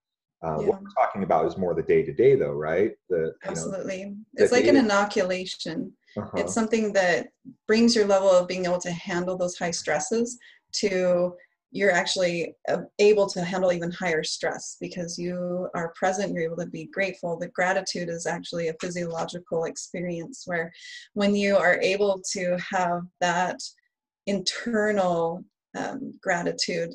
uh, 0.45 0.59
yeah. 0.61 0.69
What 0.69 0.83
we're 0.83 1.05
talking 1.05 1.25
about 1.25 1.47
is 1.47 1.57
more 1.57 1.75
the 1.75 1.83
day 1.83 2.05
to 2.05 2.13
day, 2.13 2.37
though, 2.37 2.53
right? 2.53 2.93
The, 3.09 3.35
Absolutely. 3.45 4.05
Know, 4.05 4.17
it's 4.35 4.53
like 4.53 4.67
an 4.67 4.77
inoculation. 4.77 5.93
Uh-huh. 6.17 6.31
It's 6.37 6.55
something 6.55 6.93
that 6.93 7.29
brings 7.67 7.97
your 7.97 8.07
level 8.07 8.31
of 8.31 8.47
being 8.47 8.65
able 8.65 8.79
to 8.81 8.93
handle 8.93 9.37
those 9.37 9.59
high 9.59 9.73
stresses 9.73 10.39
to 10.75 11.35
you're 11.71 11.93
actually 11.93 12.55
uh, 12.69 12.79
able 12.99 13.27
to 13.29 13.45
handle 13.45 13.73
even 13.73 13.91
higher 13.91 14.25
stress 14.25 14.79
because 14.81 15.19
you 15.19 15.69
are 15.75 15.93
present, 15.95 16.33
you're 16.33 16.45
able 16.45 16.57
to 16.57 16.67
be 16.67 16.87
grateful. 16.87 17.39
The 17.39 17.49
gratitude 17.49 18.09
is 18.09 18.27
actually 18.27 18.69
a 18.69 18.75
physiological 18.81 19.65
experience 19.65 20.45
where 20.47 20.73
when 21.13 21.35
you 21.35 21.57
are 21.57 21.79
able 21.83 22.23
to 22.33 22.57
have 22.71 23.03
that 23.21 23.61
internal 24.27 25.45
um, 25.77 26.15
gratitude, 26.23 26.95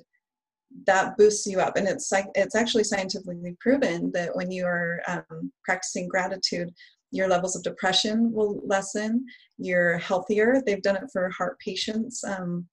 that 0.87 1.15
boosts 1.17 1.45
you 1.45 1.59
up 1.59 1.77
and 1.77 1.87
it's 1.87 2.11
like 2.11 2.25
it's 2.35 2.55
actually 2.55 2.83
scientifically 2.83 3.55
proven 3.59 4.11
that 4.11 4.35
when 4.35 4.51
you 4.51 4.65
are 4.65 5.01
um, 5.07 5.51
practicing 5.63 6.07
gratitude 6.07 6.73
your 7.11 7.27
levels 7.27 7.55
of 7.55 7.61
depression 7.63 8.31
will 8.33 8.59
lessen 8.65 9.23
you're 9.57 9.99
healthier 9.99 10.63
they've 10.65 10.81
done 10.81 10.95
it 10.95 11.09
for 11.11 11.29
heart 11.29 11.59
patients 11.59 12.23
um, 12.23 12.65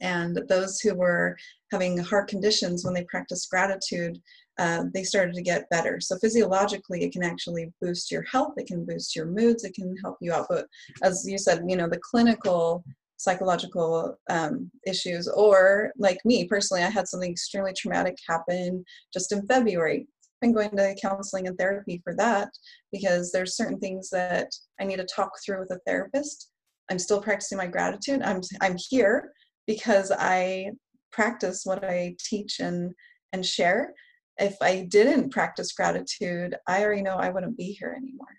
and 0.00 0.38
those 0.48 0.80
who 0.80 0.94
were 0.94 1.36
having 1.72 1.98
heart 1.98 2.28
conditions 2.28 2.84
when 2.84 2.94
they 2.94 3.04
practiced 3.04 3.50
gratitude 3.50 4.20
uh, 4.58 4.84
they 4.94 5.02
started 5.02 5.34
to 5.34 5.42
get 5.42 5.68
better. 5.68 6.00
So 6.00 6.16
physiologically 6.18 7.04
it 7.04 7.12
can 7.12 7.22
actually 7.22 7.72
boost 7.80 8.10
your 8.10 8.22
health 8.22 8.54
it 8.56 8.66
can 8.66 8.84
boost 8.84 9.14
your 9.14 9.26
moods 9.26 9.64
it 9.64 9.74
can 9.74 9.94
help 10.02 10.16
you 10.20 10.32
out. 10.32 10.46
But 10.48 10.66
as 11.02 11.26
you 11.28 11.38
said 11.38 11.62
you 11.66 11.76
know 11.76 11.88
the 11.88 12.00
clinical 12.02 12.84
psychological 13.18 14.16
um, 14.28 14.70
issues 14.86 15.26
or 15.28 15.90
like 15.96 16.18
me 16.26 16.46
personally 16.46 16.82
i 16.82 16.90
had 16.90 17.08
something 17.08 17.30
extremely 17.30 17.72
traumatic 17.72 18.16
happen 18.28 18.84
just 19.12 19.32
in 19.32 19.46
february. 19.46 20.06
I've 20.06 20.40
been 20.40 20.52
going 20.52 20.76
to 20.76 20.94
counseling 21.00 21.46
and 21.46 21.56
therapy 21.56 22.02
for 22.04 22.14
that 22.16 22.50
because 22.92 23.32
there's 23.32 23.56
certain 23.56 23.78
things 23.78 24.10
that 24.10 24.48
i 24.80 24.84
need 24.84 24.98
to 24.98 25.06
talk 25.06 25.30
through 25.44 25.60
with 25.60 25.70
a 25.70 25.80
therapist. 25.86 26.50
I'm 26.90 26.98
still 26.98 27.20
practicing 27.20 27.58
my 27.58 27.66
gratitude. 27.66 28.22
I'm 28.22 28.40
i'm 28.60 28.76
here 28.90 29.32
because 29.66 30.12
i 30.18 30.70
practice 31.12 31.62
what 31.64 31.84
i 31.84 32.14
teach 32.18 32.60
and 32.60 32.92
and 33.32 33.44
share 33.44 33.92
if 34.38 34.56
i 34.60 34.86
didn't 34.90 35.30
practice 35.30 35.72
gratitude 35.72 36.54
i 36.66 36.82
already 36.82 37.02
know 37.02 37.16
i 37.16 37.30
wouldn't 37.30 37.56
be 37.56 37.72
here 37.72 37.94
anymore 37.96 38.36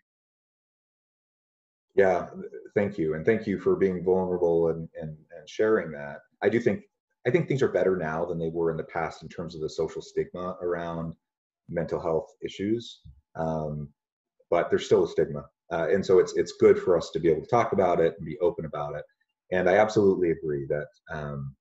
yeah, 1.98 2.28
thank 2.76 3.00
you, 3.00 3.16
and 3.16 3.26
thank 3.26 3.48
you 3.48 3.60
for 3.60 3.76
being 3.76 4.04
vulnerable 4.04 4.70
and, 4.70 4.88
and 5.02 5.18
and 5.36 5.50
sharing 5.50 5.92
that. 5.94 6.20
I 6.44 6.48
do 6.48 6.60
think 6.60 6.84
I 7.26 7.32
think 7.32 7.48
things 7.48 7.64
are 7.64 7.72
better 7.72 7.98
now 7.98 8.24
than 8.24 8.38
they 8.38 8.50
were 8.50 8.70
in 8.70 8.78
the 8.78 8.84
past 8.84 9.24
in 9.24 9.30
terms 9.30 9.56
of 9.56 9.62
the 9.62 9.70
social 9.70 10.02
stigma 10.02 10.56
around 10.62 11.16
mental 11.68 12.00
health 12.00 12.28
issues, 12.46 13.02
um, 13.36 13.90
but 14.52 14.70
there's 14.70 14.86
still 14.86 15.06
a 15.06 15.08
stigma, 15.08 15.46
uh, 15.74 15.88
and 15.92 16.06
so 16.06 16.20
it's 16.20 16.38
it's 16.38 16.54
good 16.60 16.78
for 16.78 16.96
us 16.96 17.10
to 17.12 17.20
be 17.20 17.30
able 17.30 17.42
to 17.42 17.48
talk 17.48 17.74
about 17.74 18.00
it 18.00 18.14
and 18.18 18.28
be 18.28 18.38
open 18.42 18.66
about 18.66 18.96
it. 18.96 19.04
And 19.51 19.70
I 19.70 19.77
absolutely 19.77 20.32
agree 20.32 20.66
that 20.68 20.88
um, 21.12 21.56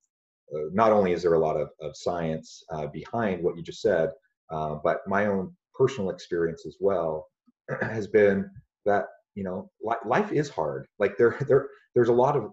uh, 0.55 0.69
not 0.73 0.93
only 0.93 1.13
is 1.13 1.23
there 1.23 1.35
a 1.35 1.39
lot 1.39 1.57
of, 1.57 1.71
of 1.81 1.97
science 1.97 2.63
uh, 2.71 2.87
behind 2.89 3.43
what 3.43 3.57
you 3.57 3.63
just 3.63 3.81
said, 3.81 4.11
uh, 4.51 4.77
but 4.83 4.99
my 5.07 5.27
own 5.27 5.55
personal 5.75 6.11
experience 6.11 6.65
as 6.67 6.77
well 6.81 7.27
has 7.83 8.07
been 8.07 8.49
that 8.85 9.07
you 9.35 9.45
know 9.45 9.71
life 10.05 10.33
is 10.33 10.49
hard. 10.49 10.87
Like 10.99 11.17
there 11.17 11.37
there 11.49 11.69
there's 11.95 12.09
a 12.09 12.13
lot 12.13 12.37
of 12.37 12.51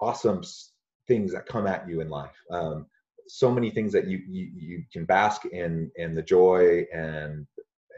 awesome 0.00 0.42
things 1.08 1.32
that 1.32 1.46
come 1.46 1.66
at 1.66 1.88
you 1.88 2.00
in 2.00 2.08
life. 2.08 2.36
Um, 2.50 2.86
so 3.26 3.50
many 3.50 3.70
things 3.70 3.92
that 3.92 4.06
you, 4.06 4.20
you 4.28 4.50
you 4.54 4.84
can 4.92 5.04
bask 5.04 5.44
in 5.46 5.90
in 5.96 6.14
the 6.14 6.22
joy 6.22 6.84
and 6.92 7.46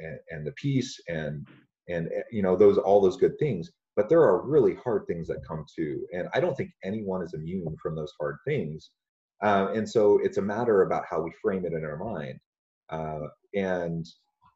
and, 0.00 0.18
and 0.30 0.46
the 0.46 0.52
peace 0.52 1.00
and 1.08 1.46
and 1.88 2.08
eh, 2.08 2.23
you 2.30 2.42
know 2.42 2.56
those 2.56 2.78
all 2.78 3.00
those 3.00 3.16
good 3.16 3.38
things 3.38 3.70
but 3.97 4.09
there 4.09 4.21
are 4.21 4.47
really 4.47 4.75
hard 4.76 5.07
things 5.07 5.26
that 5.26 5.47
come 5.47 5.65
too 5.75 6.07
and 6.12 6.29
i 6.35 6.41
don't 6.41 6.57
think 6.57 6.71
anyone 6.85 7.23
is 7.23 7.35
immune 7.35 7.76
from 7.83 7.95
those 7.97 8.12
hard 8.21 8.37
things 8.47 8.91
uh, 9.43 9.69
and 9.75 9.88
so 9.88 10.19
it's 10.23 10.38
a 10.38 10.43
matter 10.43 10.83
about 10.83 11.05
how 11.09 11.21
we 11.21 11.31
frame 11.43 11.67
it 11.67 11.73
in 11.73 11.85
our 11.85 11.99
mind 11.99 12.38
uh, 12.91 13.26
and 13.55 14.07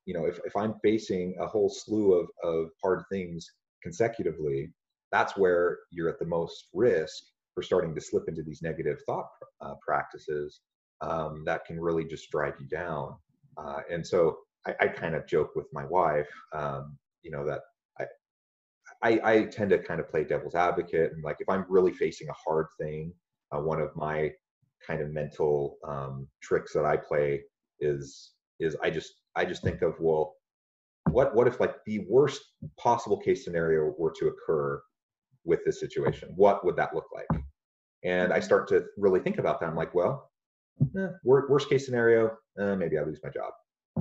you 0.06 0.14
know, 0.14 0.26
if, 0.26 0.40
if 0.44 0.56
I'm 0.56 0.74
facing 0.82 1.36
a 1.38 1.46
whole 1.46 1.68
slew 1.68 2.14
of, 2.14 2.28
of 2.42 2.70
hard 2.82 3.04
things 3.12 3.48
consecutively, 3.82 4.72
that's 5.12 5.36
where 5.36 5.78
you're 5.92 6.08
at 6.08 6.18
the 6.18 6.26
most 6.26 6.68
risk 6.74 7.22
for 7.54 7.62
starting 7.62 7.94
to 7.94 8.00
slip 8.00 8.24
into 8.26 8.42
these 8.42 8.60
negative 8.60 8.98
thought 9.06 9.28
uh, 9.60 9.74
practices 9.86 10.60
um, 11.00 11.44
that 11.46 11.64
can 11.64 11.80
really 11.80 12.04
just 12.04 12.28
drive 12.30 12.54
you 12.60 12.66
down. 12.66 13.14
Uh, 13.56 13.80
and 13.90 14.06
so 14.06 14.38
I, 14.66 14.74
I, 14.80 14.88
kind 14.88 15.14
of 15.14 15.26
joke 15.26 15.52
with 15.56 15.66
my 15.72 15.84
wife, 15.86 16.28
um, 16.54 16.96
you 17.22 17.30
know, 17.30 17.44
that 17.46 17.60
I, 19.02 19.20
I, 19.24 19.44
tend 19.44 19.70
to 19.70 19.78
kind 19.78 19.98
of 19.98 20.10
play 20.10 20.24
devil's 20.24 20.54
advocate. 20.54 21.12
And 21.12 21.24
like, 21.24 21.36
if 21.40 21.48
I'm 21.48 21.64
really 21.68 21.92
facing 21.92 22.28
a 22.28 22.34
hard 22.34 22.66
thing, 22.78 23.14
uh, 23.50 23.60
one 23.60 23.80
of 23.80 23.90
my 23.96 24.30
kind 24.86 25.00
of 25.00 25.10
mental 25.10 25.76
um, 25.86 26.28
tricks 26.42 26.72
that 26.74 26.84
I 26.84 26.96
play 26.96 27.42
is, 27.80 28.32
is 28.58 28.76
I 28.82 28.90
just 28.90 29.14
I 29.36 29.44
just 29.44 29.62
think 29.62 29.82
of 29.82 29.94
well, 30.00 30.34
what 31.10 31.34
what 31.34 31.46
if 31.46 31.60
like 31.60 31.76
the 31.86 32.04
worst 32.08 32.42
possible 32.78 33.18
case 33.18 33.44
scenario 33.44 33.94
were 33.98 34.12
to 34.18 34.28
occur 34.28 34.82
with 35.44 35.60
this 35.64 35.80
situation? 35.80 36.32
What 36.36 36.64
would 36.64 36.76
that 36.76 36.94
look 36.94 37.06
like? 37.14 37.42
And 38.04 38.32
I 38.32 38.40
start 38.40 38.68
to 38.68 38.84
really 38.96 39.20
think 39.20 39.38
about 39.38 39.60
that. 39.60 39.68
I'm 39.68 39.76
like, 39.76 39.94
well, 39.94 40.30
eh, 40.96 41.08
worst 41.24 41.68
case 41.68 41.84
scenario, 41.84 42.36
eh, 42.58 42.74
maybe 42.74 42.98
I 42.98 43.02
lose 43.02 43.20
my 43.22 43.30
job. 43.30 43.52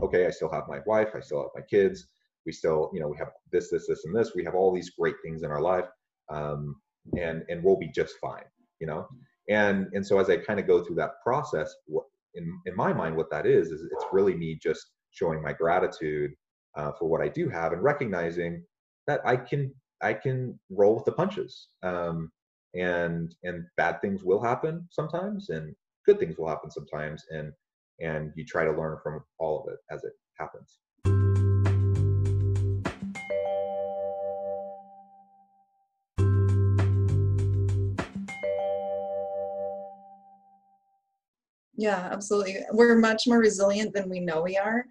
Okay, 0.02 0.26
I 0.26 0.30
still 0.30 0.52
have 0.52 0.68
my 0.68 0.80
wife, 0.86 1.10
I 1.16 1.20
still 1.20 1.42
have 1.42 1.52
my 1.56 1.62
kids. 1.70 2.08
We 2.46 2.52
still, 2.52 2.90
you 2.94 3.00
know, 3.00 3.08
we 3.08 3.18
have 3.18 3.30
this, 3.52 3.70
this, 3.70 3.88
this, 3.88 4.06
and 4.06 4.16
this. 4.16 4.34
We 4.36 4.44
have 4.46 4.56
all 4.56 4.74
these 4.74 4.92
great 4.92 5.16
things 5.24 5.44
in 5.44 5.52
our 5.52 5.62
life, 5.62 5.86
um, 6.32 6.76
and 7.18 7.44
and 7.50 7.64
we'll 7.64 7.78
be 7.78 7.92
just 7.94 8.16
fine, 8.22 8.46
you 8.80 8.88
know. 8.88 9.08
And 9.50 9.88
and 9.94 10.06
so 10.06 10.20
as 10.20 10.30
I 10.30 10.38
kind 10.38 10.60
of 10.60 10.68
go 10.68 10.84
through 10.84 10.96
that 10.98 11.22
process, 11.24 11.74
what, 11.88 12.06
in 12.36 12.60
in 12.66 12.76
my 12.76 12.94
mind, 12.94 13.16
what 13.16 13.32
that 13.32 13.46
is 13.46 13.72
is 13.72 13.82
it's 13.92 14.06
really 14.12 14.36
me 14.36 14.58
just 14.62 14.92
showing 15.12 15.42
my 15.42 15.54
gratitude 15.54 16.32
uh, 16.78 16.92
for 16.98 17.10
what 17.10 17.22
I 17.22 17.28
do 17.28 17.50
have 17.50 17.74
and 17.74 17.84
recognizing 17.84 18.64
that 19.08 19.22
I 19.26 19.36
can 19.36 19.74
I 20.02 20.14
can 20.14 20.60
roll 20.70 20.96
with 20.96 21.06
the 21.06 21.12
punches. 21.12 21.70
Um, 21.84 22.32
and 22.76 23.34
and 23.44 23.66
bad 23.78 24.00
things 24.02 24.24
will 24.24 24.42
happen 24.42 24.88
sometimes, 24.92 25.50
and 25.50 25.76
good 26.06 26.20
things 26.20 26.38
will 26.38 26.48
happen 26.48 26.70
sometimes, 26.70 27.24
and 27.32 27.52
and 28.00 28.32
you 28.36 28.46
try 28.46 28.64
to 28.64 28.72
learn 28.72 28.98
from 29.04 29.24
all 29.40 29.64
of 29.64 29.74
it 29.74 29.80
as 29.92 30.04
it 30.04 30.14
happens. 30.38 30.80
Yeah, 41.80 42.10
absolutely. 42.12 42.58
We're 42.74 42.98
much 42.98 43.26
more 43.26 43.40
resilient 43.40 43.94
than 43.94 44.10
we 44.10 44.20
know 44.20 44.42
we 44.42 44.58
are. 44.58 44.86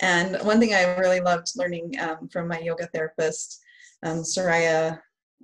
And 0.00 0.36
one 0.42 0.58
thing 0.58 0.74
I 0.74 0.96
really 0.96 1.20
loved 1.20 1.52
learning 1.54 1.94
um, 2.00 2.28
from 2.32 2.48
my 2.48 2.58
yoga 2.58 2.88
therapist, 2.88 3.60
um, 4.02 4.22
Soraya, 4.22 4.98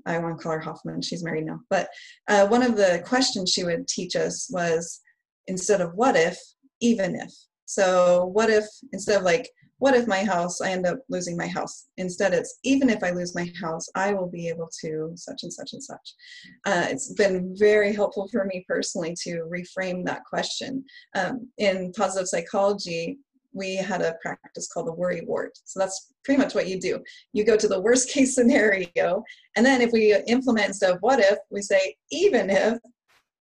I 0.07 0.19
want 0.19 0.37
to 0.37 0.43
call 0.43 0.53
her 0.55 0.59
Hoffman, 0.59 1.01
she's 1.01 1.23
married 1.23 1.47
now. 1.47 1.61
But 1.71 1.89
uh, 2.27 2.49
one 2.49 2.65
of 2.65 2.77
the 2.77 3.01
questions 3.07 3.53
she 3.53 3.63
would 3.63 3.87
teach 3.87 4.17
us 4.17 4.49
was 4.51 5.01
instead 5.47 5.81
of 5.81 5.95
what 5.95 6.17
if, 6.17 6.37
even 6.81 7.15
if. 7.15 7.33
So, 7.67 8.25
what 8.33 8.51
if, 8.51 8.65
instead 8.93 9.19
of 9.19 9.23
like, 9.23 9.49
what 9.79 9.95
if 9.95 10.07
my 10.07 10.25
house, 10.25 10.61
I 10.61 10.71
end 10.71 10.87
up 10.87 10.99
losing 11.09 11.37
my 11.37 11.47
house? 11.47 11.87
Instead, 11.97 12.35
it's 12.35 12.59
even 12.65 12.91
if 12.91 13.03
I 13.03 13.11
lose 13.11 13.35
my 13.35 13.51
house, 13.61 13.89
I 13.95 14.13
will 14.13 14.29
be 14.29 14.49
able 14.49 14.69
to 14.81 15.13
such 15.15 15.45
and 15.45 15.53
such 15.53 15.73
and 15.73 15.83
such. 15.83 16.15
Uh, 16.67 16.87
it's 16.89 17.13
been 17.15 17.55
very 17.57 17.95
helpful 17.95 18.29
for 18.31 18.45
me 18.45 18.65
personally 18.69 19.15
to 19.23 19.49
reframe 19.49 20.05
that 20.05 20.25
question. 20.25 20.85
Um, 21.15 21.49
in 21.59 21.93
positive 21.97 22.29
psychology, 22.29 23.19
we 23.53 23.77
had 23.77 24.03
a 24.03 24.17
practice 24.21 24.69
called 24.73 24.89
the 24.89 24.93
worry 24.93 25.23
wart. 25.25 25.53
So 25.65 25.81
that's 25.81 26.13
pretty 26.25 26.41
much 26.41 26.55
what 26.55 26.69
you 26.69 26.81
do. 26.81 27.01
You 27.33 27.45
go 27.45 27.57
to 27.57 27.69
the 27.69 27.81
worst 27.81 28.11
case 28.13 28.35
scenario, 28.35 29.23
and 29.57 29.65
then 29.65 29.81
if 29.81 29.93
we 29.93 30.15
implement 30.27 30.69
instead 30.69 30.91
of 30.91 30.99
what 31.01 31.21
if, 31.21 31.39
we 31.51 31.63
say, 31.63 31.97
even 32.11 32.51
if 32.51 32.79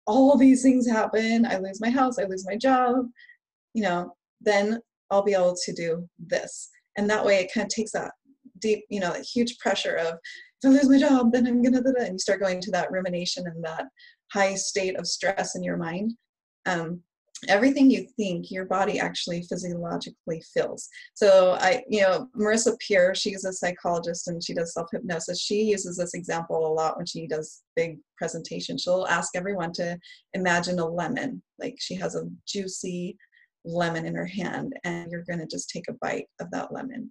all 0.06 0.36
these 0.36 0.62
things 0.62 0.88
happen, 0.88 1.46
I 1.46 1.58
lose 1.58 1.80
my 1.80 1.90
house, 1.90 2.18
I 2.18 2.24
lose 2.24 2.46
my 2.46 2.56
job, 2.56 3.06
you 3.74 3.82
know, 3.82 4.14
then 4.40 4.80
I'll 5.11 5.23
be 5.23 5.35
able 5.35 5.56
to 5.64 5.73
do 5.73 6.09
this. 6.18 6.71
And 6.97 7.09
that 7.11 7.25
way 7.25 7.40
it 7.40 7.50
kind 7.52 7.64
of 7.64 7.71
takes 7.71 7.92
that 7.92 8.12
deep, 8.59 8.85
you 8.90 9.00
know, 9.00 9.14
huge 9.35 9.59
pressure 9.59 9.97
of 9.97 10.14
if 10.62 10.68
I 10.68 10.68
lose 10.68 10.88
my 10.88 10.99
job, 10.99 11.32
then 11.32 11.47
I'm 11.47 11.62
gonna, 11.62 11.82
and 11.99 12.12
you 12.12 12.18
start 12.18 12.40
going 12.40 12.61
to 12.61 12.71
that 12.73 12.90
rumination 12.92 13.44
and 13.47 13.64
that 13.64 13.87
high 14.32 14.54
state 14.54 14.99
of 14.99 15.06
stress 15.06 15.56
in 15.56 15.62
your 15.62 15.76
mind. 15.76 16.12
Um, 16.66 17.02
everything 17.49 17.90
you 17.90 18.06
think 18.16 18.50
your 18.50 18.66
body 18.66 19.00
actually 19.00 19.42
physiologically 19.42 20.42
feels 20.54 20.88
so 21.14 21.56
i 21.61 21.82
you 21.88 22.00
know 22.00 22.28
marissa 22.38 22.73
peer 22.87 23.14
she's 23.14 23.44
a 23.44 23.52
psychologist 23.52 24.28
and 24.28 24.42
she 24.42 24.54
does 24.54 24.73
self-hypnosis 24.73 25.40
she 25.40 25.62
uses 25.62 25.97
this 25.97 26.14
example 26.14 26.66
a 26.66 26.73
lot 26.73 26.97
when 26.97 27.06
she 27.06 27.26
does 27.26 27.62
big 27.75 27.99
presentations 28.16 28.82
she'll 28.82 29.06
ask 29.09 29.35
everyone 29.35 29.73
to 29.73 29.99
imagine 30.35 30.78
a 30.78 30.87
lemon 30.87 31.42
like 31.59 31.75
she 31.80 31.94
has 31.94 32.14
a 32.14 32.28
juicy 32.47 33.16
lemon 33.64 34.07
in 34.07 34.14
her 34.14 34.26
hand 34.26 34.73
and 34.85 35.11
you're 35.11 35.25
going 35.25 35.38
to 35.38 35.47
just 35.47 35.71
take 35.71 35.85
a 35.88 35.95
bite 36.00 36.26
of 36.40 36.50
that 36.50 36.73
lemon 36.73 37.11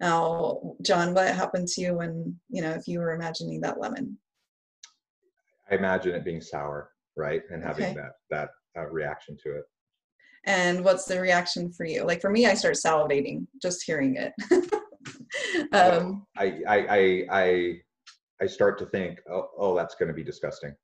now 0.00 0.74
john 0.82 1.14
what 1.14 1.34
happened 1.34 1.66
to 1.66 1.80
you 1.80 1.94
when 1.94 2.34
you 2.48 2.62
know 2.62 2.70
if 2.70 2.86
you 2.86 2.98
were 2.98 3.14
imagining 3.14 3.60
that 3.60 3.80
lemon 3.80 4.16
i 5.70 5.74
imagine 5.74 6.14
it 6.14 6.24
being 6.24 6.40
sour 6.40 6.90
right 7.16 7.42
and 7.50 7.62
having 7.62 7.86
okay. 7.86 7.94
that 7.94 8.12
that 8.30 8.50
uh, 8.78 8.86
reaction 8.86 9.36
to 9.42 9.56
it. 9.56 9.64
And 10.44 10.84
what's 10.84 11.04
the 11.04 11.20
reaction 11.20 11.72
for 11.72 11.84
you? 11.84 12.04
Like 12.04 12.20
for 12.20 12.30
me, 12.30 12.46
I 12.46 12.54
start 12.54 12.74
salivating 12.74 13.46
just 13.60 13.84
hearing 13.84 14.16
it. 14.16 14.32
um, 15.72 16.26
I, 16.36 16.58
I, 16.66 16.78
I, 16.78 17.26
I, 17.30 17.74
I 18.40 18.46
start 18.46 18.78
to 18.78 18.86
think, 18.86 19.20
oh, 19.30 19.48
oh 19.56 19.76
that's 19.76 19.94
going 19.94 20.08
to 20.08 20.14
be 20.14 20.24
disgusting. 20.24 20.74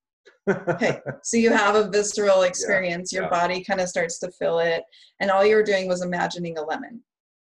Okay, 0.49 1.01
so 1.23 1.37
you 1.37 1.53
have 1.53 1.75
a 1.75 1.89
visceral 1.89 2.43
experience. 2.43 3.13
Yeah, 3.13 3.21
Your 3.21 3.25
yeah. 3.27 3.41
body 3.41 3.65
kind 3.65 3.81
of 3.81 3.89
starts 3.89 4.19
to 4.21 4.31
feel 4.33 4.59
it, 4.59 4.83
and 5.21 5.31
all 5.31 5.45
you 5.45 5.57
were 5.57 5.63
doing 5.63 5.89
was 5.89 6.03
imagining 6.03 6.59
a 6.59 6.63
lemon 6.63 7.03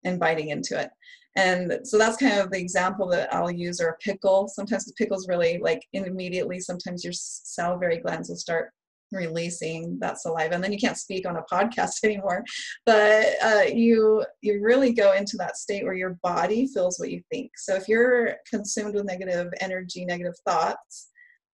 and 0.04 0.18
biting 0.18 0.48
into 0.48 0.80
it. 0.80 0.90
And 1.36 1.78
so 1.84 1.96
that's 1.96 2.16
kind 2.16 2.40
of 2.40 2.50
the 2.50 2.58
example 2.58 3.06
that 3.08 3.32
I'll 3.32 3.50
use, 3.50 3.80
or 3.80 3.88
a 3.88 3.96
pickle. 3.98 4.48
Sometimes 4.48 4.84
the 4.84 4.92
pickle's 4.94 5.28
really 5.28 5.58
like 5.58 5.80
immediately. 5.92 6.58
Sometimes 6.60 7.04
your 7.04 7.12
salivary 7.12 7.98
glands 7.98 8.28
will 8.28 8.36
start 8.36 8.72
releasing 9.12 9.98
that 9.98 10.20
saliva 10.20 10.54
and 10.54 10.62
then 10.62 10.72
you 10.72 10.78
can't 10.78 10.96
speak 10.96 11.26
on 11.26 11.36
a 11.36 11.42
podcast 11.52 11.96
anymore 12.04 12.44
but 12.86 13.26
uh, 13.42 13.62
you 13.72 14.24
you 14.40 14.60
really 14.62 14.92
go 14.92 15.12
into 15.14 15.36
that 15.36 15.56
state 15.56 15.84
where 15.84 15.94
your 15.94 16.18
body 16.22 16.66
feels 16.68 16.98
what 16.98 17.10
you 17.10 17.20
think 17.30 17.50
so 17.56 17.74
if 17.74 17.88
you're 17.88 18.36
consumed 18.48 18.94
with 18.94 19.04
negative 19.04 19.52
energy 19.60 20.04
negative 20.04 20.34
thoughts 20.46 21.10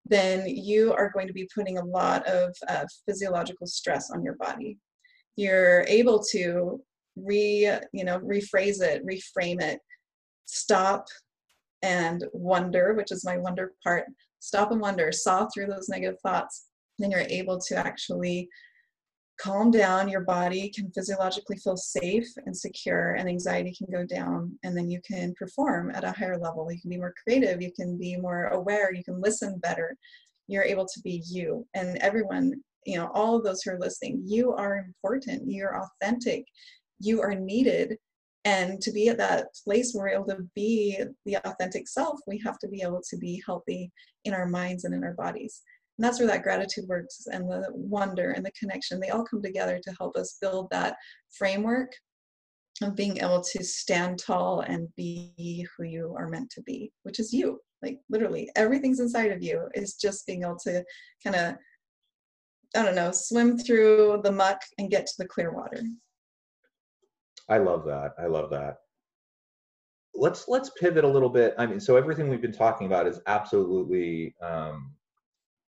then 0.09 0.47
you 0.47 0.92
are 0.92 1.11
going 1.11 1.27
to 1.27 1.33
be 1.33 1.49
putting 1.55 1.79
a 1.79 1.85
lot 1.85 2.27
of 2.27 2.55
uh, 2.69 2.85
physiological 3.07 3.66
stress 3.66 4.11
on 4.11 4.23
your 4.23 4.37
body. 4.37 4.79
You're 5.37 5.85
able 5.88 6.23
to 6.33 6.81
re 7.16 7.71
you 7.92 8.05
know 8.05 8.19
rephrase 8.21 8.83
it 8.83 9.05
reframe 9.07 9.61
it. 9.61 9.81
Stop 10.45 11.07
and 11.83 12.25
wonder 12.33 12.95
which 12.95 13.12
is 13.12 13.25
my 13.25 13.37
wonder 13.37 13.73
part. 13.83 14.05
Stop 14.38 14.71
and 14.71 14.81
wonder. 14.81 15.11
Saw 15.12 15.49
through 15.53 15.66
those 15.66 15.88
negative 15.88 16.21
thoughts. 16.21 16.66
Then 16.99 17.11
you're 17.11 17.21
able 17.21 17.59
to 17.69 17.77
actually 17.77 18.49
calm 19.38 19.70
down 19.70 20.09
your 20.09 20.22
body 20.22 20.70
can 20.70 20.90
physiologically 20.92 21.57
feel 21.59 21.77
safe 21.77 22.29
and 22.46 22.57
secure 22.57 23.14
and 23.14 23.29
anxiety 23.29 23.75
can 23.77 23.87
go 23.92 24.05
down 24.05 24.59
and 24.64 24.77
then 24.77 24.88
you 24.88 25.01
can 25.07 25.35
perform 25.38 25.90
at 25.90 26.05
a 26.05 26.12
higher 26.12 26.38
level. 26.38 26.70
You 26.70 26.81
can 26.81 26.90
be 26.90 26.96
more 26.99 27.14
creative 27.22 27.61
you 27.61 27.72
can 27.72 27.99
be 27.99 28.16
more 28.16 28.46
aware 28.49 28.92
you 28.92 29.05
can 29.05 29.20
listen 29.20 29.59
better. 29.59 29.96
You're 30.49 30.62
able 30.62 30.87
to 30.87 31.01
be 31.01 31.22
you 31.27 31.66
and 31.75 31.99
everyone 31.99 32.55
you 32.87 32.96
know 32.96 33.11
all 33.12 33.37
of 33.37 33.44
those 33.44 33.62
who 33.62 33.72
are 33.72 33.79
listening 33.79 34.22
you 34.25 34.53
are 34.53 34.79
important 34.79 35.51
you're 35.51 35.83
authentic 35.83 36.44
you 37.01 37.20
are 37.20 37.35
needed 37.35 37.99
and 38.44 38.81
to 38.81 38.92
be 38.92 39.09
at 39.09 39.18
that 39.18 39.49
place 39.64 39.92
where 39.92 40.05
we're 40.05 40.14
able 40.14 40.27
to 40.27 40.49
be 40.55 40.96
the 41.27 41.37
authentic 41.44 41.88
self 41.88 42.20
we 42.27 42.38
have 42.38 42.59
to 42.61 42.68
be 42.68 42.81
able 42.81 43.03
to 43.11 43.16
be 43.18 43.42
healthy 43.44 43.90
in 44.25 44.33
our 44.33 44.46
minds 44.46 44.85
and 44.85 44.94
in 44.94 45.03
our 45.03 45.14
bodies 45.14 45.62
and 45.99 46.05
that's 46.05 46.19
where 46.19 46.29
that 46.29 46.43
gratitude 46.43 46.87
works 46.89 47.27
and 47.33 47.51
the 47.51 47.67
wonder 47.71 48.33
and 48.33 48.45
the 48.45 48.53
connection, 48.53 49.01
they 49.01 49.09
all 49.09 49.25
come 49.25 49.43
together 49.43 49.81
to 49.83 49.95
help 49.99 50.17
us 50.17 50.37
build 50.41 50.69
that 50.71 50.97
framework 51.31 51.91
of 52.83 52.95
being 52.95 53.17
able 53.19 53.41
to 53.41 53.65
stand 53.65 54.19
tall 54.19 54.61
and 54.61 54.89
be 54.97 55.67
who 55.77 55.85
you 55.85 56.15
are 56.19 56.29
meant 56.29 56.51
to 56.51 56.63
be, 56.63 56.93
which 57.05 57.19
is 57.19 57.33
you. 57.33 57.59
Like 57.83 57.99
literally 58.11 58.51
everything's 58.57 59.01
inside 59.01 59.33
of 59.33 59.43
you 59.43 59.69
is 59.75 59.95
just 59.95 60.27
being 60.27 60.43
able 60.43 60.59
to 60.65 60.85
kind 61.25 61.37
of, 61.37 61.55
I 62.75 62.85
don't 62.85 62.95
know, 62.95 63.13
swim 63.13 63.59
through 63.59 64.21
the 64.23 64.33
muck 64.33 64.61
and 64.79 64.91
get 64.91 65.07
to 65.07 65.15
the 65.19 65.29
clear 65.29 65.55
water. 65.55 65.81
I 67.49 67.59
love 67.59 67.87
that. 67.87 68.13
I 68.19 68.27
love 68.27 68.51
that 68.51 68.79
let's 70.19 70.49
let's 70.49 70.71
pivot 70.81 71.05
a 71.05 71.09
little 71.09 71.29
bit 71.29 71.55
i 71.59 71.67
mean 71.67 71.79
so 71.79 71.95
everything 71.95 72.31
we've 72.31 72.41
been 72.41 72.51
talking 72.51 72.87
about 72.87 73.07
is 73.07 73.21
absolutely 73.27 74.35
um, 74.41 74.96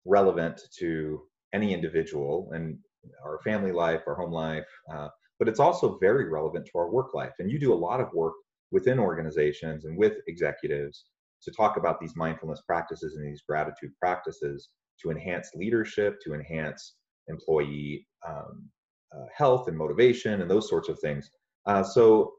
relevant 0.07 0.61
to 0.79 1.21
any 1.53 1.73
individual 1.73 2.49
and 2.53 2.77
our 3.23 3.39
family 3.43 3.71
life, 3.71 4.01
our 4.07 4.15
home 4.15 4.31
life, 4.31 4.65
uh, 4.93 5.07
but 5.39 5.47
it's 5.47 5.59
also 5.59 5.97
very 5.99 6.29
relevant 6.29 6.65
to 6.65 6.77
our 6.77 6.89
work 6.89 7.13
life. 7.13 7.33
And 7.39 7.51
you 7.51 7.59
do 7.59 7.73
a 7.73 7.75
lot 7.75 8.01
of 8.01 8.11
work 8.13 8.33
within 8.71 8.99
organizations 8.99 9.85
and 9.85 9.97
with 9.97 10.13
executives 10.27 11.05
to 11.43 11.51
talk 11.51 11.77
about 11.77 11.99
these 11.99 12.15
mindfulness 12.15 12.61
practices 12.65 13.15
and 13.15 13.25
these 13.25 13.43
gratitude 13.47 13.91
practices 13.99 14.69
to 15.01 15.11
enhance 15.11 15.51
leadership, 15.55 16.17
to 16.23 16.33
enhance 16.33 16.95
employee 17.27 18.07
um, 18.27 18.67
uh, 19.15 19.25
health 19.35 19.67
and 19.67 19.77
motivation 19.77 20.41
and 20.41 20.49
those 20.49 20.67
sorts 20.67 20.89
of 20.89 20.99
things. 20.99 21.29
Uh, 21.65 21.83
so, 21.83 22.33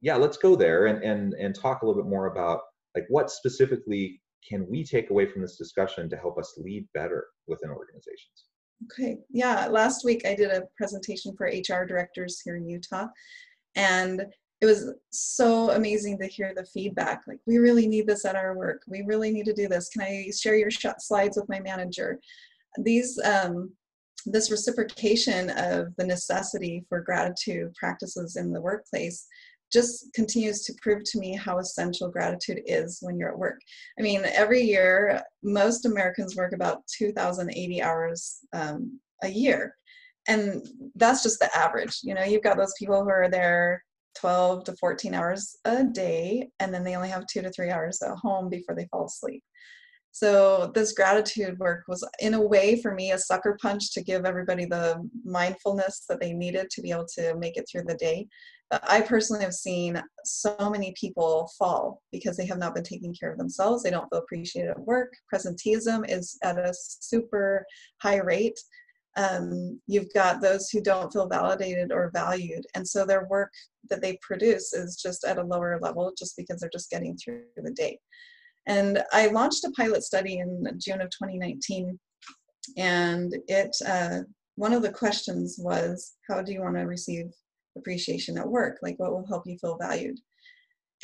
yeah, 0.00 0.16
let's 0.16 0.36
go 0.36 0.56
there 0.56 0.86
and, 0.86 1.04
and, 1.04 1.34
and 1.34 1.54
talk 1.54 1.82
a 1.82 1.86
little 1.86 2.02
bit 2.02 2.08
more 2.08 2.26
about 2.26 2.60
like 2.96 3.04
what 3.08 3.30
specifically 3.30 4.20
can 4.46 4.66
we 4.68 4.84
take 4.84 5.10
away 5.10 5.26
from 5.26 5.42
this 5.42 5.56
discussion 5.56 6.08
to 6.10 6.16
help 6.16 6.38
us 6.38 6.54
lead 6.58 6.86
better 6.94 7.26
within 7.46 7.70
organizations? 7.70 8.44
Okay, 8.84 9.18
yeah. 9.30 9.66
Last 9.68 10.04
week 10.04 10.22
I 10.26 10.34
did 10.34 10.50
a 10.50 10.64
presentation 10.76 11.34
for 11.36 11.46
HR 11.46 11.86
directors 11.86 12.40
here 12.44 12.56
in 12.56 12.68
Utah, 12.68 13.06
and 13.76 14.24
it 14.60 14.66
was 14.66 14.92
so 15.10 15.70
amazing 15.70 16.18
to 16.18 16.26
hear 16.26 16.52
the 16.54 16.64
feedback. 16.64 17.22
Like, 17.26 17.40
we 17.46 17.58
really 17.58 17.88
need 17.88 18.06
this 18.06 18.24
at 18.24 18.36
our 18.36 18.56
work. 18.56 18.82
We 18.86 19.02
really 19.02 19.32
need 19.32 19.46
to 19.46 19.52
do 19.52 19.66
this. 19.66 19.88
Can 19.88 20.02
I 20.02 20.30
share 20.36 20.56
your 20.56 20.70
slides 20.70 21.36
with 21.36 21.48
my 21.48 21.58
manager? 21.58 22.20
These, 22.78 23.18
um, 23.24 23.72
this 24.24 24.52
reciprocation 24.52 25.50
of 25.50 25.88
the 25.96 26.06
necessity 26.06 26.84
for 26.88 27.00
gratitude 27.00 27.74
practices 27.74 28.36
in 28.36 28.52
the 28.52 28.60
workplace 28.60 29.26
just 29.72 30.12
continues 30.14 30.64
to 30.64 30.74
prove 30.82 31.02
to 31.04 31.18
me 31.18 31.34
how 31.34 31.58
essential 31.58 32.10
gratitude 32.10 32.60
is 32.66 32.98
when 33.00 33.16
you're 33.16 33.32
at 33.32 33.38
work. 33.38 33.58
I 33.98 34.02
mean, 34.02 34.22
every 34.24 34.60
year, 34.60 35.22
most 35.42 35.86
Americans 35.86 36.36
work 36.36 36.52
about 36.52 36.86
2,080 36.98 37.82
hours 37.82 38.38
um, 38.52 39.00
a 39.22 39.28
year. 39.28 39.76
And 40.28 40.66
that's 40.94 41.22
just 41.22 41.40
the 41.40 41.50
average. 41.56 41.98
You 42.02 42.14
know, 42.14 42.22
you've 42.22 42.42
got 42.42 42.56
those 42.56 42.74
people 42.78 43.02
who 43.02 43.10
are 43.10 43.28
there 43.30 43.82
12 44.18 44.64
to 44.64 44.76
14 44.76 45.14
hours 45.14 45.56
a 45.64 45.84
day, 45.84 46.48
and 46.60 46.72
then 46.72 46.84
they 46.84 46.94
only 46.94 47.08
have 47.08 47.26
two 47.26 47.42
to 47.42 47.50
three 47.50 47.70
hours 47.70 48.00
at 48.02 48.16
home 48.16 48.48
before 48.48 48.74
they 48.74 48.86
fall 48.90 49.06
asleep. 49.06 49.42
So 50.14 50.70
this 50.74 50.92
gratitude 50.92 51.58
work 51.58 51.84
was 51.88 52.06
in 52.20 52.34
a 52.34 52.40
way 52.40 52.80
for 52.80 52.94
me 52.94 53.12
a 53.12 53.18
sucker 53.18 53.56
punch 53.60 53.94
to 53.94 54.02
give 54.02 54.26
everybody 54.26 54.66
the 54.66 55.08
mindfulness 55.24 56.04
that 56.08 56.20
they 56.20 56.34
needed 56.34 56.68
to 56.70 56.82
be 56.82 56.90
able 56.90 57.06
to 57.14 57.34
make 57.36 57.56
it 57.56 57.64
through 57.70 57.84
the 57.86 57.94
day. 57.94 58.28
I 58.84 59.02
personally 59.02 59.44
have 59.44 59.54
seen 59.54 60.02
so 60.24 60.56
many 60.70 60.94
people 60.98 61.50
fall 61.58 62.02
because 62.10 62.36
they 62.36 62.46
have 62.46 62.58
not 62.58 62.74
been 62.74 62.84
taking 62.84 63.14
care 63.14 63.30
of 63.30 63.38
themselves. 63.38 63.82
They 63.82 63.90
don't 63.90 64.08
feel 64.08 64.20
appreciated 64.20 64.70
at 64.70 64.80
work. 64.80 65.12
Presenteeism 65.32 66.08
is 66.08 66.38
at 66.42 66.58
a 66.58 66.72
super 66.74 67.66
high 68.02 68.18
rate. 68.18 68.58
um, 69.16 69.80
you've 69.86 70.12
got 70.14 70.40
those 70.40 70.70
who 70.70 70.80
don't 70.80 71.12
feel 71.12 71.28
validated 71.28 71.92
or 71.92 72.10
valued 72.14 72.64
and 72.74 72.86
so 72.86 73.04
their 73.04 73.26
work 73.28 73.52
that 73.90 74.00
they 74.00 74.18
produce 74.22 74.72
is 74.72 74.96
just 74.96 75.24
at 75.24 75.38
a 75.38 75.42
lower 75.42 75.78
level 75.80 76.12
just 76.16 76.36
because 76.36 76.60
they're 76.60 76.70
just 76.72 76.90
getting 76.90 77.16
through 77.16 77.42
the 77.56 77.72
day 77.72 77.98
and 78.66 79.04
i 79.12 79.26
launched 79.26 79.64
a 79.64 79.70
pilot 79.72 80.02
study 80.02 80.38
in 80.38 80.66
june 80.78 81.00
of 81.00 81.10
2019 81.10 81.98
and 82.78 83.36
it 83.48 83.76
uh, 83.86 84.20
one 84.56 84.72
of 84.72 84.82
the 84.82 84.92
questions 84.92 85.56
was 85.58 86.14
how 86.28 86.40
do 86.40 86.52
you 86.52 86.60
want 86.60 86.76
to 86.76 86.82
receive 86.82 87.26
appreciation 87.76 88.38
at 88.38 88.48
work 88.48 88.78
like 88.82 88.98
what 88.98 89.12
will 89.12 89.26
help 89.26 89.46
you 89.46 89.56
feel 89.58 89.78
valued. 89.80 90.18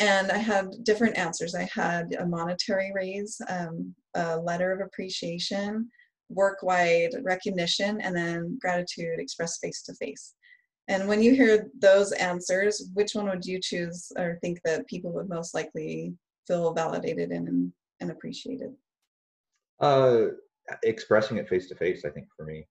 And 0.00 0.31
i 0.31 0.38
had 0.38 0.85
different 0.85 1.18
answers. 1.18 1.54
I 1.54 1.68
had 1.72 2.14
a 2.18 2.26
monetary 2.26 2.92
raise 2.94 3.40
um, 3.48 3.94
a 4.14 4.38
letter 4.38 4.72
of 4.72 4.81
appreciation 4.81 5.90
work-wide 6.31 7.11
recognition 7.22 8.00
and 8.02 8.14
then 8.14 8.59
gratitude 8.61 9.18
expressed 9.18 9.61
face-to-face. 9.62 10.35
And 10.87 11.09
when 11.09 11.22
you 11.22 11.35
hear 11.35 11.70
those 11.81 12.12
answers 12.12 12.90
which 12.94 13.14
one 13.14 13.28
would 13.28 13.44
you 13.44 13.61
choose 13.61 14.12
or 14.16 14.38
think 14.40 14.61
that 14.64 14.87
people 14.87 15.12
would 15.12 15.28
most 15.28 15.54
likely 15.54 16.14
feel 16.46 16.72
validated 16.74 17.31
and, 17.31 17.72
and 18.00 18.11
appreciated? 18.11 18.72
Uh 19.81 20.26
expressing 20.83 21.38
it 21.38 21.48
face-to-face 21.48 22.04
i 22.04 22.11
think 22.11 22.26
for 22.37 22.44
me. 22.44 22.66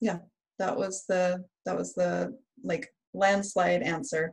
Yeah 0.00 0.18
that 0.60 0.76
was 0.76 1.04
the 1.08 1.42
that 1.66 1.76
was 1.76 1.92
the 1.94 2.32
like 2.62 2.86
landslide 3.12 3.82
answer 3.82 4.32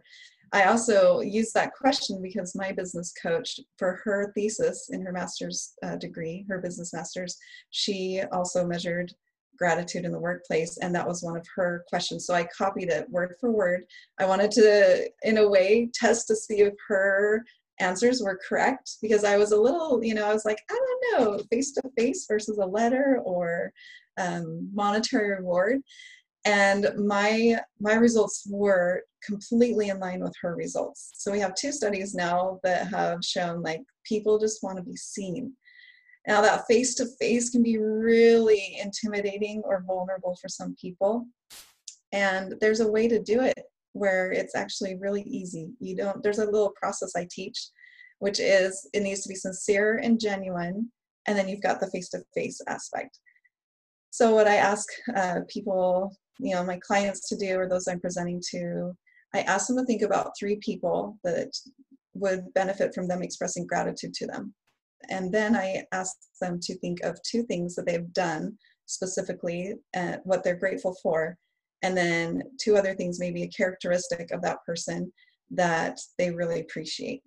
I 0.54 0.66
also 0.66 1.20
used 1.20 1.54
that 1.54 1.74
question 1.74 2.22
because 2.22 2.56
my 2.56 2.72
business 2.72 3.14
coach, 3.22 3.60
for 3.78 4.00
her 4.04 4.32
thesis 4.34 4.90
in 4.92 5.02
her 5.06 5.12
master's 5.12 5.74
uh, 5.84 5.98
degree, 5.98 6.46
her 6.48 6.60
business 6.60 6.94
master's, 6.94 7.38
she 7.70 8.22
also 8.32 8.66
measured 8.66 9.12
gratitude 9.58 10.06
in 10.06 10.12
the 10.12 10.20
workplace, 10.20 10.78
and 10.78 10.94
that 10.96 11.08
was 11.08 11.24
one 11.24 11.36
of 11.36 11.46
her 11.56 11.84
questions. 11.90 12.26
So 12.26 12.34
I 12.34 12.48
copied 12.58 12.90
it 12.90 13.10
word 13.10 13.36
for 13.40 13.52
word. 13.52 13.84
I 14.20 14.26
wanted 14.26 14.52
to, 14.52 15.10
in 15.24 15.38
a 15.40 15.48
way, 15.48 15.90
test 15.94 16.28
to 16.28 16.36
see 16.36 16.62
if 16.62 16.74
her 16.88 17.44
answers 17.80 18.22
were 18.22 18.40
correct 18.48 18.98
because 19.02 19.24
I 19.24 19.38
was 19.38 19.52
a 19.52 19.60
little, 19.60 20.04
you 20.04 20.14
know, 20.14 20.26
I 20.26 20.34
was 20.34 20.46
like, 20.46 20.62
I 20.70 20.80
don't 21.12 21.20
know, 21.20 21.44
face 21.52 21.72
to 21.74 21.82
face 21.98 22.26
versus 22.28 22.58
a 22.58 22.66
letter 22.66 23.20
or 23.24 23.72
um, 24.18 24.70
monetary 24.74 25.36
reward 25.36 25.82
and 26.46 26.88
my 26.98 27.60
my 27.80 27.94
results 27.94 28.48
were 28.50 29.04
completely 29.24 29.90
in 29.90 30.00
line 30.00 30.22
with 30.22 30.34
her 30.42 30.56
results. 30.56 31.12
So 31.16 31.32
we 31.32 31.40
have 31.40 31.56
two 31.56 31.72
studies 31.72 32.16
now 32.16 32.60
that 32.64 32.88
have 32.88 33.24
shown 33.24 33.62
like 33.62 33.82
people 34.06 34.40
just 34.40 34.64
want 34.64 34.78
to 34.78 34.84
be 34.84 34.96
seen. 34.96 35.54
Now 36.28 36.42
that 36.42 36.66
face 36.68 36.96
to 36.96 37.08
face 37.20 37.50
can 37.50 37.64
be 37.64 37.78
really 37.78 38.80
intimidating 38.82 39.62
or 39.66 39.84
vulnerable 39.86 40.38
for 40.42 40.48
some 40.48 40.76
people. 40.80 41.26
And 42.12 42.56
there's 42.62 42.80
a 42.80 42.92
way 42.92 43.08
to 43.08 43.22
do 43.22 43.42
it 43.42 43.60
where 43.94 44.32
it's 44.32 44.56
actually 44.56 44.96
really 44.96 45.24
easy. 45.24 45.72
You 45.80 45.96
don't 45.96 46.24
there's 46.24 46.40
a 46.40 46.46
little 46.46 46.74
process 46.80 47.16
i 47.16 47.28
teach 47.30 47.70
which 48.20 48.40
is 48.40 48.90
it 48.94 49.02
needs 49.02 49.22
to 49.22 49.30
be 49.30 49.36
sincere 49.36 50.00
and 50.02 50.20
genuine 50.20 50.92
and 51.28 51.38
then 51.38 51.48
you've 51.48 51.62
got 51.62 51.80
the 51.80 51.88
face 51.92 52.10
to 52.10 52.24
face 52.34 52.62
aspect. 52.68 53.20
So 54.12 54.34
what 54.34 54.48
i 54.48 54.56
ask 54.56 54.88
uh, 55.16 55.42
people 55.50 56.16
you 56.40 56.54
know 56.54 56.64
my 56.64 56.80
clients 56.86 57.28
to 57.28 57.36
do 57.36 57.58
or 57.58 57.68
those 57.68 57.88
i'm 57.88 58.00
presenting 58.00 58.42
to 58.52 58.96
i 59.34 59.40
ask 59.42 59.68
them 59.68 59.78
to 59.78 59.86
think 59.86 60.02
about 60.02 60.32
three 60.40 60.58
people 60.58 61.18
that 61.24 61.50
would 62.20 62.54
benefit 62.54 62.94
from 62.94 63.08
them 63.08 63.22
expressing 63.22 63.66
gratitude 63.66 64.14
to 64.14 64.28
them. 64.28 64.54
And 65.10 65.32
then 65.32 65.56
i 65.56 65.84
ask 65.92 66.16
them 66.42 66.60
to 66.62 66.78
think 66.80 67.04
of 67.04 67.22
two 67.24 67.44
things 67.44 67.76
that 67.76 67.86
they've 67.86 68.14
done 68.14 68.58
specifically 68.86 69.76
and 69.94 70.16
uh, 70.16 70.20
what 70.24 70.44
they're 70.44 70.56
grateful 70.56 70.96
for. 71.04 71.38
And 71.84 71.96
then 71.96 72.42
two 72.60 72.76
other 72.76 72.96
things 72.96 73.20
maybe 73.20 73.44
a 73.44 73.50
characteristic 73.50 74.32
of 74.32 74.42
that 74.42 74.64
person 74.66 75.12
that 75.52 76.00
they 76.18 76.32
really 76.32 76.62
appreciate. 76.62 77.22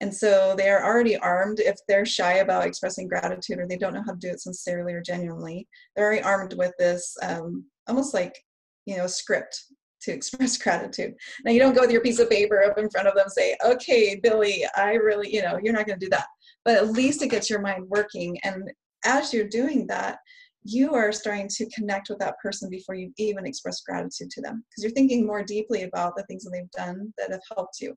And 0.00 0.12
so 0.12 0.54
they 0.56 0.68
are 0.70 0.84
already 0.84 1.16
armed 1.16 1.60
if 1.60 1.76
they're 1.86 2.06
shy 2.06 2.34
about 2.34 2.66
expressing 2.66 3.06
gratitude 3.06 3.58
or 3.58 3.66
they 3.66 3.76
don't 3.76 3.94
know 3.94 4.02
how 4.04 4.12
to 4.12 4.18
do 4.18 4.28
it 4.28 4.40
sincerely 4.40 4.92
or 4.92 5.02
genuinely. 5.02 5.68
They're 5.94 6.06
already 6.06 6.22
armed 6.22 6.54
with 6.54 6.72
this 6.78 7.16
um, 7.22 7.64
almost 7.88 8.14
like 8.14 8.42
you 8.86 8.96
know 8.96 9.04
a 9.04 9.08
script 9.08 9.64
to 10.02 10.12
express 10.14 10.58
gratitude. 10.58 11.14
Now 11.44 11.52
you 11.52 11.60
don't 11.60 11.74
go 11.74 11.82
with 11.82 11.90
your 11.90 12.02
piece 12.02 12.18
of 12.18 12.30
paper 12.30 12.62
up 12.62 12.78
in 12.78 12.90
front 12.90 13.08
of 13.08 13.14
them 13.14 13.28
say 13.28 13.56
okay 13.64 14.20
billy 14.22 14.64
i 14.76 14.94
really 14.94 15.32
you 15.32 15.42
know 15.42 15.58
you're 15.62 15.72
not 15.72 15.86
going 15.86 15.98
to 15.98 16.06
do 16.06 16.10
that. 16.10 16.26
But 16.64 16.76
at 16.76 16.92
least 16.92 17.22
it 17.22 17.30
gets 17.30 17.50
your 17.50 17.60
mind 17.60 17.84
working. 17.88 18.38
And 18.42 18.70
as 19.04 19.34
you're 19.34 19.48
doing 19.48 19.86
that 19.88 20.18
you 20.64 20.94
are 20.94 21.12
starting 21.12 21.46
to 21.46 21.68
connect 21.70 22.08
with 22.08 22.18
that 22.18 22.38
person 22.42 22.70
before 22.70 22.94
you 22.94 23.12
even 23.18 23.46
express 23.46 23.82
gratitude 23.82 24.30
to 24.30 24.40
them 24.40 24.64
because 24.68 24.82
you're 24.82 24.92
thinking 24.92 25.26
more 25.26 25.42
deeply 25.42 25.82
about 25.82 26.16
the 26.16 26.22
things 26.24 26.42
that 26.42 26.50
they've 26.50 26.70
done 26.70 27.12
that 27.18 27.30
have 27.30 27.42
helped 27.54 27.80
you. 27.80 27.94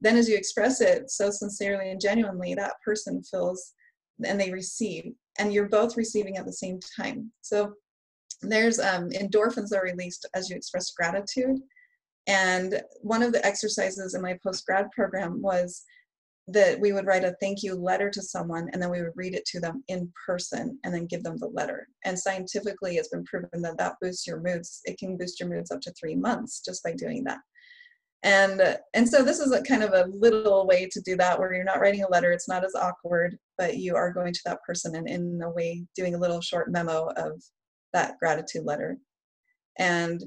Then 0.00 0.16
as 0.16 0.28
you 0.28 0.36
express 0.36 0.80
it 0.80 1.10
so 1.10 1.30
sincerely 1.30 1.90
and 1.90 2.00
genuinely 2.00 2.54
that 2.54 2.74
person 2.84 3.22
feels 3.24 3.72
and 4.24 4.40
they 4.40 4.52
receive 4.52 5.12
and 5.38 5.52
you're 5.52 5.68
both 5.68 5.96
receiving 5.96 6.36
at 6.36 6.46
the 6.46 6.52
same 6.52 6.78
time. 6.96 7.32
So 7.40 7.74
there's 8.48 8.78
um, 8.78 9.10
endorphins 9.10 9.74
are 9.76 9.82
released 9.82 10.26
as 10.34 10.48
you 10.48 10.56
express 10.56 10.92
gratitude. 10.92 11.58
And 12.26 12.82
one 13.00 13.22
of 13.22 13.32
the 13.32 13.44
exercises 13.44 14.14
in 14.14 14.22
my 14.22 14.38
post 14.42 14.64
grad 14.66 14.90
program 14.92 15.42
was 15.42 15.84
that 16.48 16.78
we 16.78 16.92
would 16.92 17.06
write 17.06 17.24
a 17.24 17.34
thank 17.40 17.62
you 17.62 17.74
letter 17.74 18.10
to 18.10 18.20
someone 18.20 18.68
and 18.72 18.82
then 18.82 18.90
we 18.90 19.00
would 19.00 19.12
read 19.14 19.34
it 19.34 19.46
to 19.46 19.60
them 19.60 19.82
in 19.88 20.12
person 20.26 20.78
and 20.84 20.92
then 20.92 21.06
give 21.06 21.22
them 21.22 21.38
the 21.38 21.48
letter. 21.48 21.88
And 22.04 22.18
scientifically, 22.18 22.96
it's 22.96 23.08
been 23.08 23.24
proven 23.24 23.62
that 23.62 23.78
that 23.78 23.96
boosts 24.00 24.26
your 24.26 24.40
moods. 24.40 24.80
It 24.84 24.98
can 24.98 25.16
boost 25.16 25.40
your 25.40 25.48
moods 25.48 25.70
up 25.70 25.80
to 25.82 25.92
three 25.92 26.14
months 26.14 26.60
just 26.64 26.82
by 26.82 26.92
doing 26.92 27.24
that. 27.24 27.38
And, 28.24 28.78
and 28.94 29.08
so 29.08 29.22
this 29.22 29.38
is 29.38 29.52
a 29.52 29.62
kind 29.62 29.82
of 29.82 29.92
a 29.92 30.08
little 30.10 30.66
way 30.66 30.88
to 30.90 31.00
do 31.02 31.14
that 31.16 31.38
where 31.38 31.52
you're 31.52 31.64
not 31.64 31.80
writing 31.80 32.04
a 32.04 32.08
letter, 32.08 32.32
it's 32.32 32.48
not 32.48 32.64
as 32.64 32.74
awkward, 32.74 33.36
but 33.58 33.76
you 33.76 33.96
are 33.96 34.12
going 34.12 34.32
to 34.32 34.40
that 34.46 34.62
person 34.66 34.96
and 34.96 35.08
in 35.08 35.40
a 35.42 35.50
way 35.50 35.84
doing 35.94 36.14
a 36.14 36.18
little 36.18 36.40
short 36.40 36.72
memo 36.72 37.10
of 37.16 37.42
that 37.94 38.18
gratitude 38.18 38.64
letter. 38.64 38.98
And 39.78 40.22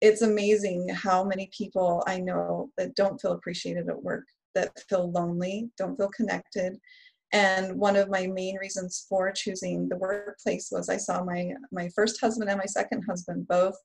it's 0.00 0.22
amazing 0.22 0.88
how 0.88 1.24
many 1.24 1.50
people 1.56 2.02
I 2.06 2.20
know 2.20 2.70
that 2.76 2.94
don't 2.94 3.20
feel 3.20 3.32
appreciated 3.32 3.88
at 3.88 4.02
work, 4.02 4.24
that 4.54 4.72
feel 4.88 5.10
lonely, 5.10 5.70
don't 5.78 5.96
feel 5.96 6.10
connected. 6.10 6.76
And 7.32 7.78
one 7.78 7.96
of 7.96 8.10
my 8.10 8.26
main 8.26 8.56
reasons 8.56 9.06
for 9.08 9.32
choosing 9.32 9.88
the 9.88 9.96
workplace 9.96 10.68
was 10.70 10.88
I 10.88 10.98
saw 10.98 11.24
my 11.24 11.52
my 11.72 11.88
first 11.94 12.20
husband 12.20 12.50
and 12.50 12.58
my 12.58 12.66
second 12.66 13.02
husband 13.08 13.48
both. 13.48 13.76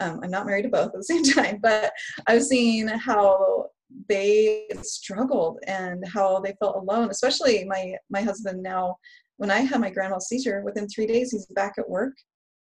Um, 0.00 0.20
I'm 0.22 0.30
not 0.30 0.46
married 0.46 0.64
to 0.64 0.68
both 0.68 0.88
at 0.88 0.92
the 0.92 1.02
same 1.02 1.24
time, 1.38 1.58
but 1.62 1.92
I've 2.26 2.44
seen 2.44 2.86
how 2.88 3.66
they 4.08 4.68
struggled 4.82 5.58
and 5.66 6.06
how 6.06 6.40
they 6.40 6.54
felt 6.60 6.76
alone. 6.76 7.10
Especially 7.10 7.64
my 7.64 7.96
my 8.10 8.22
husband 8.22 8.62
now. 8.62 8.96
When 9.38 9.50
I 9.50 9.60
had 9.60 9.80
my 9.80 9.90
grand 9.90 10.12
mal 10.12 10.20
seizure, 10.20 10.62
within 10.62 10.88
three 10.88 11.06
days 11.06 11.30
he's 11.30 11.46
back 11.46 11.74
at 11.78 11.88
work 11.88 12.14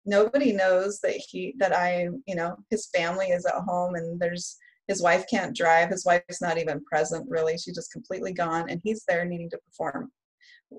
nobody 0.06 0.52
knows 0.52 1.00
that 1.00 1.16
he 1.28 1.54
that 1.58 1.76
i 1.76 2.08
you 2.26 2.34
know 2.34 2.56
his 2.70 2.88
family 2.94 3.26
is 3.26 3.44
at 3.44 3.54
home 3.54 3.94
and 3.94 4.18
there's 4.20 4.58
his 4.88 5.02
wife 5.02 5.24
can't 5.28 5.56
drive. 5.56 5.90
His 5.90 6.04
wife's 6.04 6.40
not 6.40 6.58
even 6.58 6.84
present 6.84 7.26
really. 7.28 7.58
She's 7.58 7.74
just 7.74 7.92
completely 7.92 8.32
gone 8.32 8.70
and 8.70 8.80
he's 8.84 9.02
there 9.08 9.24
needing 9.24 9.50
to 9.50 9.58
perform. 9.58 10.10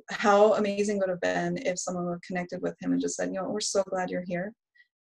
How 0.09 0.53
amazing 0.53 0.99
would 0.99 1.09
have 1.09 1.21
been 1.21 1.57
if 1.57 1.79
someone 1.79 2.05
would 2.05 2.13
have 2.13 2.21
connected 2.21 2.61
with 2.61 2.75
him 2.81 2.91
and 2.91 3.01
just 3.01 3.15
said 3.15 3.29
you 3.29 3.35
know 3.35 3.49
we're 3.49 3.59
so 3.59 3.83
glad 3.83 4.09
you're 4.09 4.23
here 4.25 4.53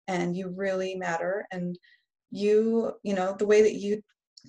and 0.09 0.37
you 0.37 0.53
really 0.55 0.95
matter. 0.95 1.47
And 1.53 1.79
you 2.31 2.93
you 3.03 3.15
know 3.15 3.35
the 3.39 3.47
way 3.47 3.63
that 3.63 3.75
you 3.75 4.03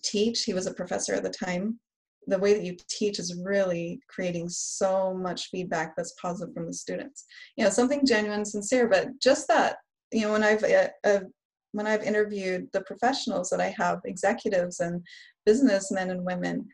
teach 0.03 0.43
he 0.43 0.53
was 0.53 0.67
a 0.67 0.73
professor 0.73 1.13
at 1.13 1.23
the 1.23 1.29
time 1.29 1.79
the 2.27 2.37
way 2.37 2.53
that 2.53 2.63
you 2.63 2.75
teach 2.89 3.19
is 3.19 3.41
really 3.43 3.99
creating 4.09 4.49
so 4.49 5.13
much 5.13 5.49
feedback 5.49 5.95
that's 5.95 6.13
positive 6.21 6.53
from 6.53 6.67
the 6.67 6.73
students. 6.73 7.25
You 7.55 7.63
know 7.63 7.69
something 7.69 8.05
genuine 8.05 8.45
sincere 8.45 8.87
but 8.87 9.07
just 9.21 9.47
that 9.47 9.77
you 10.11 10.21
know 10.21 10.31
when 10.31 10.43
i've 10.43 10.63
uh, 10.63 10.87
uh, 11.03 11.19
when 11.71 11.87
i've 11.87 12.03
interviewed 12.03 12.67
the 12.73 12.81
professionals 12.81 13.49
that 13.49 13.61
i 13.61 13.73
have 13.77 13.99
executives 14.05 14.79
and 14.79 15.05
businessmen 15.45 16.11
and 16.11 16.25
women 16.25 16.67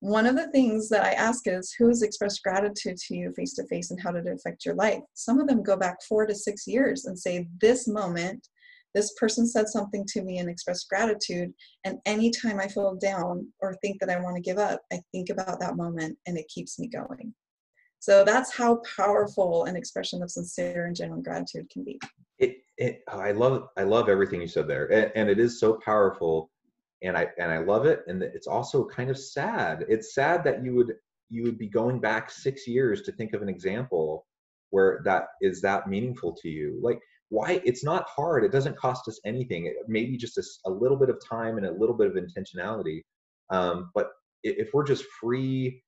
one 0.00 0.26
of 0.26 0.34
the 0.34 0.50
things 0.50 0.88
that 0.88 1.04
i 1.04 1.12
ask 1.12 1.46
is 1.46 1.74
who 1.78 1.88
has 1.88 2.02
expressed 2.02 2.42
gratitude 2.42 2.96
to 2.96 3.14
you 3.14 3.32
face 3.32 3.54
to 3.54 3.66
face 3.66 3.90
and 3.90 4.00
how 4.00 4.10
did 4.10 4.26
it 4.26 4.34
affect 4.34 4.64
your 4.64 4.74
life? 4.74 5.02
Some 5.14 5.38
of 5.38 5.46
them 5.46 5.62
go 5.62 5.76
back 5.76 5.98
four 6.08 6.24
to 6.24 6.34
six 6.34 6.66
years 6.66 7.04
and 7.04 7.18
say 7.18 7.48
this 7.60 7.86
moment 7.86 8.48
this 8.94 9.12
person 9.18 9.46
said 9.46 9.68
something 9.68 10.04
to 10.08 10.22
me 10.22 10.38
and 10.38 10.48
expressed 10.48 10.88
gratitude 10.88 11.52
and 11.84 11.98
anytime 12.06 12.58
i 12.60 12.66
feel 12.66 12.96
down 12.96 13.46
or 13.60 13.76
think 13.76 13.98
that 14.00 14.10
i 14.10 14.20
want 14.20 14.36
to 14.36 14.42
give 14.42 14.58
up 14.58 14.80
i 14.92 15.00
think 15.12 15.30
about 15.30 15.60
that 15.60 15.76
moment 15.76 16.16
and 16.26 16.38
it 16.38 16.48
keeps 16.48 16.78
me 16.78 16.88
going. 16.88 17.34
So 18.00 18.24
that's 18.24 18.54
how 18.54 18.80
powerful 18.96 19.64
an 19.64 19.76
expression 19.76 20.22
of 20.22 20.30
sincere 20.30 20.86
and 20.86 20.96
genuine 20.96 21.22
gratitude 21.22 21.68
can 21.70 21.84
be. 21.84 22.00
It, 22.38 22.56
it 22.78 23.02
oh, 23.08 23.20
i 23.20 23.32
love 23.32 23.68
i 23.76 23.82
love 23.82 24.08
everything 24.08 24.40
you 24.40 24.48
said 24.48 24.66
there 24.66 24.90
and, 24.90 25.12
and 25.14 25.28
it 25.28 25.38
is 25.38 25.60
so 25.60 25.74
powerful 25.84 26.50
and 27.02 27.14
i 27.16 27.28
and 27.38 27.52
i 27.52 27.58
love 27.58 27.84
it 27.84 28.02
and 28.06 28.22
it's 28.22 28.46
also 28.46 28.86
kind 28.86 29.10
of 29.10 29.18
sad. 29.18 29.84
It's 29.88 30.14
sad 30.14 30.42
that 30.44 30.64
you 30.64 30.74
would 30.74 30.94
you 31.28 31.42
would 31.44 31.58
be 31.58 31.68
going 31.68 32.00
back 32.00 32.30
six 32.30 32.66
years 32.66 33.02
to 33.02 33.12
think 33.12 33.34
of 33.34 33.42
an 33.42 33.48
example 33.48 34.26
where 34.70 35.00
that 35.04 35.28
is 35.40 35.60
that 35.60 35.88
meaningful 35.88 36.32
to 36.32 36.48
you. 36.48 36.78
Like 36.82 37.00
why 37.30 37.60
it's 37.64 37.82
not 37.82 38.08
hard 38.08 38.44
it 38.44 38.52
doesn't 38.52 38.76
cost 38.76 39.08
us 39.08 39.18
anything 39.24 39.66
it, 39.66 39.76
maybe 39.88 40.16
just 40.16 40.36
a, 40.36 40.42
a, 40.66 40.70
little 40.70 40.96
bit 40.96 41.08
of 41.08 41.18
time 41.26 41.56
and 41.56 41.66
a 41.66 41.72
little 41.72 41.96
bit 41.96 42.06
of 42.06 42.14
intentionality 42.14 43.02
um, 43.50 43.90
but 43.94 44.10
if 44.42 44.70
we're 44.74 44.84
just 44.84 45.04
free 45.20 45.82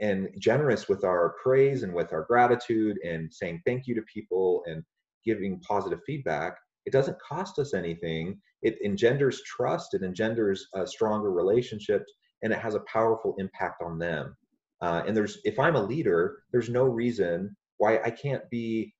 and 0.00 0.28
generous 0.38 0.88
with 0.88 1.04
our 1.04 1.34
praise 1.42 1.82
and 1.82 1.92
with 1.92 2.12
our 2.12 2.24
gratitude 2.24 2.98
and 3.04 3.32
saying 3.32 3.60
thank 3.64 3.86
you 3.86 3.94
to 3.94 4.02
people 4.02 4.62
and 4.66 4.82
giving 5.24 5.60
positive 5.60 6.00
feedback 6.06 6.56
it 6.86 6.92
doesn't 6.92 7.20
cost 7.20 7.58
us 7.58 7.74
anything 7.74 8.40
it 8.62 8.78
engenders 8.84 9.42
trust 9.42 9.92
it 9.94 10.02
engenders 10.02 10.66
a 10.74 10.86
stronger 10.86 11.30
relationship 11.30 12.04
and 12.42 12.52
it 12.52 12.58
has 12.58 12.74
a 12.74 12.80
powerful 12.80 13.34
impact 13.38 13.82
on 13.82 13.98
them. 13.98 14.36
Uh, 14.82 15.02
and 15.06 15.16
there's 15.16 15.38
if 15.44 15.58
i'm 15.58 15.74
a 15.74 15.82
leader 15.82 16.42
there's 16.52 16.68
no 16.68 16.84
reason 16.84 17.56
why 17.78 17.98
i 18.04 18.10
can't 18.10 18.42
be 18.50 18.92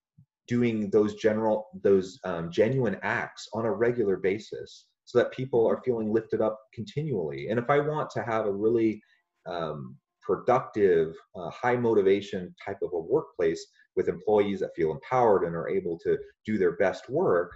doing 0.49 0.91
those 0.91 1.15
general 1.15 1.69
those 1.83 2.19
um, 2.25 2.51
genuine 2.51 2.97
acts 3.03 3.49
on 3.53 3.65
a 3.65 3.73
regular 3.73 4.17
basis 4.17 4.87
so 5.05 5.19
that 5.19 5.33
people 5.33 5.67
are 5.67 5.83
feeling 5.85 6.13
lifted 6.13 6.41
up 6.41 6.59
continually. 6.75 7.49
And 7.49 7.59
if 7.59 7.71
i 7.71 7.79
want 7.79 8.11
to 8.11 8.23
have 8.23 8.47
a 8.47 8.53
really 8.53 9.03
um, 9.47 9.97
productive 10.23 11.15
uh, 11.37 11.51
high 11.51 11.77
motivation 11.77 12.55
type 12.65 12.79
of 12.83 12.91
a 12.93 12.99
workplace 12.99 13.65
with 13.95 14.09
employees 14.09 14.61
that 14.61 14.75
feel 14.75 14.91
empowered 14.91 15.45
and 15.45 15.55
are 15.55 15.69
able 15.69 15.99
to 16.01 16.19
do 16.45 16.59
their 16.59 16.77
best 16.77 17.09
work 17.09 17.53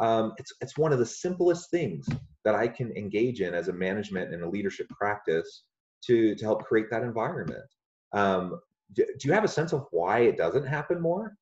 um, 0.00 0.32
it's, 0.38 0.52
it's 0.60 0.76
one 0.76 0.92
of 0.92 0.98
the 0.98 1.06
simplest 1.06 1.70
things 1.70 2.08
that 2.44 2.54
i 2.54 2.66
can 2.66 2.90
engage 2.96 3.42
in 3.42 3.52
as 3.54 3.68
a 3.68 3.72
management 3.72 4.32
and 4.32 4.42
a 4.42 4.48
leadership 4.48 4.88
practice 4.88 5.64
to, 6.06 6.34
to 6.34 6.44
help 6.44 6.64
create 6.64 6.90
that 6.90 7.02
environment. 7.02 7.64
Um, 8.12 8.60
do, 8.92 9.04
do 9.18 9.28
you 9.28 9.34
have 9.34 9.44
a 9.44 9.48
sense 9.48 9.72
of 9.72 9.86
why 9.90 10.20
it 10.20 10.36
doesn't 10.36 10.66
happen 10.66 11.00
more 11.00 11.36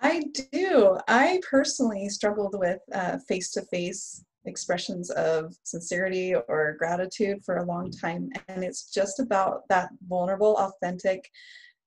I 0.00 0.24
do. 0.52 0.98
I 1.08 1.40
personally 1.48 2.08
struggled 2.08 2.56
with 2.58 2.78
face 3.26 3.50
to 3.52 3.62
face 3.62 4.24
expressions 4.44 5.10
of 5.10 5.54
sincerity 5.64 6.34
or 6.34 6.76
gratitude 6.78 7.44
for 7.44 7.58
a 7.58 7.66
long 7.66 7.90
mm. 7.90 8.00
time. 8.00 8.30
And 8.48 8.64
it's 8.64 8.92
just 8.92 9.20
about 9.20 9.62
that 9.68 9.90
vulnerable, 10.08 10.56
authentic, 10.56 11.28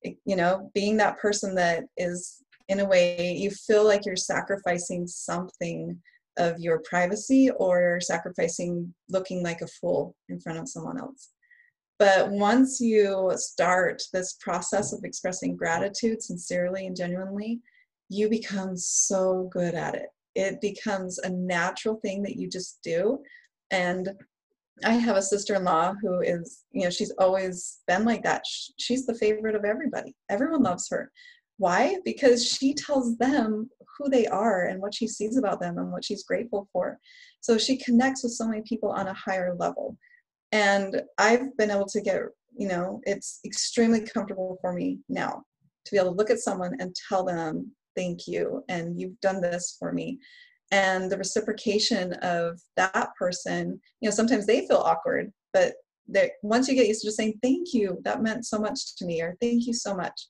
you 0.04 0.36
know, 0.36 0.70
being 0.74 0.98
that 0.98 1.20
person 1.20 1.56
that 1.56 1.86
is, 1.98 2.44
in 2.68 2.80
a 2.80 2.86
way, 2.86 3.34
you 3.34 3.50
feel 3.50 3.86
like 3.86 4.06
you're 4.06 4.16
sacrificing 4.16 5.08
something 5.08 5.98
of 6.38 6.60
your 6.60 6.82
privacy 6.90 7.50
or 7.58 8.00
sacrificing 8.02 8.94
looking 9.10 9.44
like 9.44 9.62
a 9.62 9.68
fool 9.68 10.16
in 10.30 10.40
front 10.40 10.60
of 10.60 10.70
someone 10.70 11.00
else. 11.00 11.30
But 12.00 12.30
once 12.30 12.80
you 12.80 13.32
start 13.36 14.02
this 14.14 14.38
process 14.40 14.94
of 14.94 15.04
expressing 15.04 15.56
gratitude 15.56 16.22
sincerely 16.22 16.88
and 16.88 16.96
genuinely, 16.96 17.62
you 18.12 18.30
become 18.30 18.76
so 18.76 19.50
good 19.54 19.74
at 19.74 19.96
it. 19.96 20.10
It 20.36 20.60
becomes 20.60 21.18
a 21.20 21.30
natural 21.30 21.96
thing 21.96 22.22
that 22.24 22.36
you 22.36 22.50
just 22.50 22.80
do. 22.84 23.20
And 23.72 24.10
I 24.84 24.94
have 24.94 25.16
a 25.16 25.22
sister 25.22 25.56
in 25.56 25.64
law 25.64 25.94
who 26.02 26.20
is, 26.20 26.66
you 26.72 26.84
know, 26.84 26.90
she's 26.90 27.12
always 27.20 27.80
been 27.88 28.04
like 28.04 28.24
that. 28.24 28.44
She's 28.78 29.06
the 29.06 29.16
favorite 29.16 29.56
of 29.56 29.64
everybody. 29.64 30.14
Everyone 30.30 30.62
loves 30.62 30.90
her. 30.90 31.10
Why? 31.58 31.98
Because 32.04 32.46
she 32.46 32.74
tells 32.74 33.18
them 33.18 33.70
who 33.98 34.10
they 34.10 34.28
are 34.28 34.66
and 34.66 34.82
what 34.82 34.94
she 34.94 35.08
sees 35.08 35.38
about 35.38 35.62
them 35.62 35.78
and 35.78 35.92
what 35.92 36.04
she's 36.04 36.24
grateful 36.24 36.68
for. 36.74 37.00
So 37.40 37.58
she 37.58 37.78
connects 37.78 38.24
with 38.24 38.34
so 38.34 38.46
many 38.46 38.62
people 38.64 38.90
on 38.90 39.08
a 39.08 39.14
higher 39.14 39.56
level. 39.58 39.98
And 40.52 41.02
I've 41.18 41.56
been 41.58 41.72
able 41.72 41.88
to 41.88 42.02
get, 42.02 42.24
you 42.58 42.68
know, 42.68 43.00
it's 43.04 43.40
extremely 43.46 44.02
comfortable 44.02 44.58
for 44.60 44.74
me 44.74 45.00
now 45.08 45.44
to 45.86 45.92
be 45.92 45.98
able 45.98 46.12
to 46.12 46.18
look 46.18 46.30
at 46.30 46.40
someone 46.40 46.76
and 46.80 46.96
tell 47.08 47.24
them 47.24 47.72
thank 47.96 48.28
you 48.28 48.64
and 48.70 49.00
you've 49.00 49.20
done 49.22 49.42
this 49.42 49.76
for 49.80 49.92
me. 49.92 50.20
And 50.72 51.12
the 51.12 51.18
reciprocation 51.18 52.14
of 52.22 52.62
that 52.78 53.10
person 53.20 53.80
you 54.00 54.10
know 54.10 54.16
sometimes 54.16 54.46
they 54.46 54.66
feel 54.68 54.78
awkward 54.78 55.32
but 55.54 55.74
that 56.08 56.32
once 56.44 56.68
you 56.68 56.76
get 56.76 56.88
used 56.88 57.02
to 57.02 57.08
just 57.08 57.18
saying 57.18 57.38
thank 57.42 57.74
you 57.74 58.00
that 58.04 58.24
meant 58.24 58.46
so 58.46 58.58
much 58.58 58.96
to 58.96 59.06
me 59.06 59.22
or 59.22 59.36
thank 59.42 59.68
you 59.68 59.74
so 59.74 59.94
much 59.94 60.28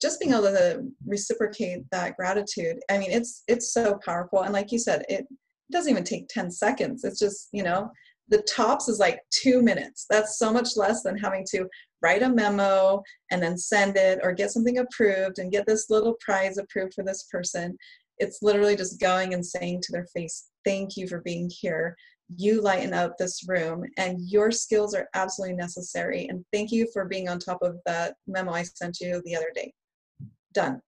just 0.00 0.20
being 0.20 0.32
able 0.32 0.44
to 0.44 0.84
reciprocate 1.06 1.82
that 1.90 2.16
gratitude 2.16 2.78
i 2.88 2.98
mean 2.98 3.10
it's 3.10 3.42
it's 3.48 3.72
so 3.72 3.98
powerful. 4.04 4.42
And 4.42 4.52
like 4.52 4.70
you 4.70 4.78
said 4.78 5.04
it 5.08 5.26
doesn't 5.70 5.90
even 5.90 6.04
take 6.04 6.28
10 6.28 6.50
seconds. 6.50 7.04
It's 7.04 7.18
just 7.18 7.48
you 7.52 7.62
know 7.62 7.90
the 8.28 8.42
tops 8.42 8.88
is 8.88 9.00
like 9.00 9.20
two 9.30 9.60
minutes. 9.60 10.06
That's 10.08 10.38
so 10.38 10.52
much 10.52 10.76
less 10.76 11.02
than 11.02 11.18
having 11.18 11.44
to 11.50 11.66
write 12.02 12.22
a 12.22 12.28
memo 12.28 13.02
and 13.30 13.42
then 13.42 13.56
send 13.56 13.96
it 13.96 14.20
or 14.22 14.32
get 14.32 14.50
something 14.50 14.78
approved 14.78 15.38
and 15.38 15.52
get 15.52 15.66
this 15.66 15.90
little 15.90 16.14
prize 16.20 16.58
approved 16.58 16.94
for 16.94 17.04
this 17.04 17.24
person. 17.24 17.76
It's 18.18 18.42
literally 18.42 18.76
just 18.76 19.00
going 19.00 19.34
and 19.34 19.44
saying 19.44 19.80
to 19.82 19.92
their 19.92 20.06
face, 20.14 20.48
Thank 20.64 20.96
you 20.96 21.08
for 21.08 21.20
being 21.20 21.50
here. 21.50 21.96
You 22.36 22.60
lighten 22.60 22.92
up 22.92 23.16
this 23.18 23.48
room, 23.48 23.82
and 23.96 24.20
your 24.20 24.50
skills 24.52 24.94
are 24.94 25.08
absolutely 25.14 25.56
necessary. 25.56 26.28
And 26.28 26.44
thank 26.52 26.70
you 26.70 26.86
for 26.92 27.06
being 27.06 27.28
on 27.28 27.38
top 27.38 27.62
of 27.62 27.76
that 27.86 28.14
memo 28.26 28.52
I 28.52 28.62
sent 28.62 29.00
you 29.00 29.22
the 29.24 29.34
other 29.34 29.50
day. 29.54 29.72
Done. 30.52 30.80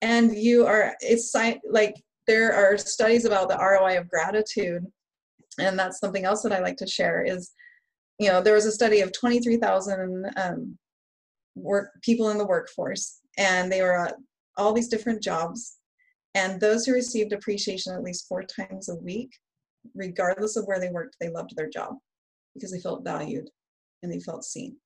And 0.00 0.34
you 0.34 0.66
are, 0.66 0.94
it's 1.00 1.34
like 1.34 1.94
there 2.26 2.52
are 2.54 2.78
studies 2.78 3.24
about 3.24 3.48
the 3.48 3.58
ROI 3.58 3.98
of 3.98 4.08
gratitude. 4.08 4.86
And 5.58 5.78
that's 5.78 5.98
something 5.98 6.24
else 6.24 6.42
that 6.42 6.52
I 6.52 6.60
like 6.60 6.76
to 6.76 6.86
share 6.86 7.24
is 7.24 7.50
you 8.18 8.28
know, 8.28 8.42
there 8.42 8.54
was 8.54 8.66
a 8.66 8.72
study 8.72 9.00
of 9.00 9.12
23,000 9.12 10.30
um, 10.36 10.78
work 11.54 11.90
people 12.02 12.30
in 12.30 12.38
the 12.38 12.46
workforce, 12.46 13.20
and 13.36 13.70
they 13.70 13.82
were 13.82 14.06
at 14.06 14.16
all 14.56 14.72
these 14.72 14.88
different 14.88 15.22
jobs. 15.22 15.76
And 16.34 16.60
those 16.60 16.84
who 16.84 16.92
received 16.92 17.32
appreciation 17.32 17.94
at 17.94 18.02
least 18.02 18.28
four 18.28 18.42
times 18.42 18.88
a 18.88 18.96
week, 18.96 19.30
regardless 19.94 20.56
of 20.56 20.66
where 20.66 20.78
they 20.80 20.90
worked, 20.90 21.16
they 21.20 21.30
loved 21.30 21.56
their 21.56 21.70
job 21.70 21.94
because 22.54 22.70
they 22.70 22.80
felt 22.80 23.04
valued 23.04 23.48
and 24.02 24.12
they 24.12 24.20
felt 24.20 24.44
seen. 24.44 24.76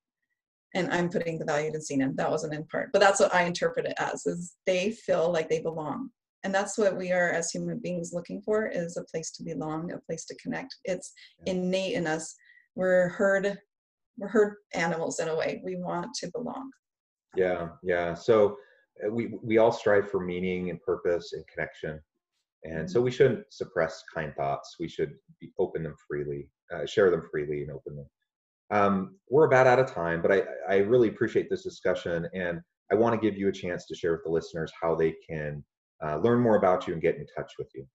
And 0.75 0.91
I'm 0.91 1.09
putting 1.09 1.37
the 1.37 1.45
valued 1.45 1.73
and 1.73 1.83
seen 1.83 2.01
in. 2.01 2.15
That 2.15 2.31
wasn't 2.31 2.53
in 2.53 2.65
part, 2.65 2.91
but 2.93 2.99
that's 2.99 3.19
what 3.19 3.33
I 3.33 3.43
interpret 3.43 3.85
it 3.85 3.93
as: 3.99 4.25
is 4.25 4.55
they 4.65 4.91
feel 4.91 5.31
like 5.31 5.49
they 5.49 5.59
belong, 5.59 6.09
and 6.43 6.53
that's 6.53 6.79
what 6.79 6.97
we 6.97 7.11
are 7.11 7.29
as 7.29 7.51
human 7.51 7.77
beings 7.77 8.11
looking 8.11 8.41
for: 8.41 8.65
is 8.65 8.97
a 8.97 9.03
place 9.03 9.31
to 9.33 9.43
belong, 9.43 9.91
a 9.91 9.99
place 9.99 10.25
to 10.25 10.35
connect. 10.37 10.75
It's 10.85 11.13
innate 11.45 11.93
in 11.93 12.07
us 12.07 12.35
we're 12.75 13.09
herd 13.09 13.57
we're 14.17 14.27
herd 14.27 14.55
animals 14.73 15.19
in 15.19 15.27
a 15.27 15.35
way. 15.35 15.61
We 15.65 15.75
want 15.75 16.13
to 16.15 16.29
belong. 16.33 16.71
Yeah 17.35 17.69
yeah. 17.81 18.13
So 18.13 18.57
uh, 19.03 19.11
we 19.11 19.33
we 19.41 19.57
all 19.57 19.71
strive 19.71 20.09
for 20.09 20.19
meaning 20.19 20.69
and 20.69 20.81
purpose 20.81 21.33
and 21.33 21.43
connection. 21.47 21.99
And 22.65 22.89
so 22.89 22.99
mm-hmm. 22.99 23.05
we 23.05 23.11
shouldn't 23.11 23.43
suppress 23.51 24.03
kind 24.13 24.33
thoughts. 24.35 24.77
We 24.79 24.87
should 24.87 25.15
be, 25.41 25.51
open 25.59 25.83
them 25.83 25.95
freely 26.07 26.49
uh, 26.73 26.85
share 26.85 27.11
them 27.11 27.23
freely 27.29 27.61
and 27.61 27.71
open 27.71 27.95
them 27.95 28.05
um, 28.71 29.15
we're 29.29 29.45
about 29.45 29.67
out 29.67 29.79
of 29.79 29.91
time 29.91 30.21
but 30.21 30.31
I, 30.31 30.43
I 30.67 30.77
really 30.77 31.09
appreciate 31.09 31.49
this 31.49 31.63
discussion 31.63 32.27
and 32.33 32.59
i 32.91 32.95
want 32.95 33.19
to 33.19 33.29
give 33.29 33.37
you 33.37 33.49
a 33.49 33.51
chance 33.51 33.85
to 33.87 33.95
share 33.95 34.13
with 34.13 34.23
the 34.23 34.31
listeners 34.31 34.71
how 34.81 34.95
they 34.95 35.15
can 35.27 35.63
uh, 36.03 36.17
learn 36.17 36.39
more 36.39 36.55
about 36.55 36.87
you 36.87 36.93
and 36.93 37.01
get 37.01 37.15
in 37.15 37.25
touch 37.37 37.53
with 37.59 37.69
you 37.75 37.85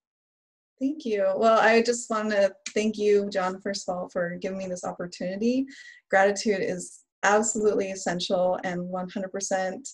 Thank 0.79 1.03
you. 1.03 1.25
Well, 1.35 1.59
I 1.59 1.81
just 1.81 2.09
want 2.09 2.31
to 2.31 2.53
thank 2.73 2.97
you, 2.97 3.29
John, 3.29 3.59
first 3.61 3.87
of 3.87 3.95
all, 3.95 4.09
for 4.09 4.37
giving 4.41 4.57
me 4.57 4.67
this 4.67 4.85
opportunity. 4.85 5.65
Gratitude 6.09 6.61
is 6.61 7.01
absolutely 7.23 7.91
essential 7.91 8.57
and 8.63 8.79
100% 8.81 9.89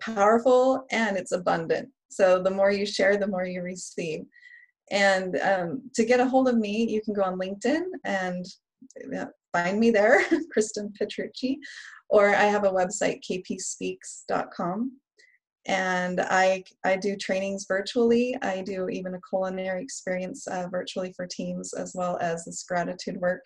powerful, 0.00 0.84
and 0.90 1.16
it's 1.16 1.32
abundant. 1.32 1.88
So 2.10 2.42
the 2.42 2.50
more 2.50 2.70
you 2.70 2.84
share, 2.84 3.16
the 3.16 3.26
more 3.26 3.46
you 3.46 3.62
receive. 3.62 4.24
And 4.90 5.38
um, 5.40 5.90
to 5.94 6.04
get 6.04 6.20
a 6.20 6.28
hold 6.28 6.48
of 6.48 6.56
me, 6.56 6.86
you 6.86 7.00
can 7.00 7.14
go 7.14 7.22
on 7.22 7.38
LinkedIn 7.38 7.82
and 8.04 8.44
find 9.54 9.80
me 9.80 9.90
there, 9.90 10.22
Kristin 10.56 10.94
Petrucci, 10.96 11.58
or 12.10 12.28
I 12.28 12.44
have 12.44 12.64
a 12.64 12.70
website, 12.70 13.22
kpspeaks.com 13.28 14.92
and 15.66 16.20
I, 16.20 16.62
I 16.84 16.96
do 16.96 17.16
trainings 17.16 17.66
virtually. 17.66 18.36
I 18.42 18.62
do 18.62 18.88
even 18.88 19.14
a 19.14 19.20
culinary 19.28 19.82
experience 19.82 20.46
uh, 20.46 20.68
virtually 20.70 21.12
for 21.14 21.26
teams 21.26 21.72
as 21.74 21.92
well 21.94 22.18
as 22.20 22.44
this 22.44 22.64
gratitude 22.68 23.16
work. 23.16 23.42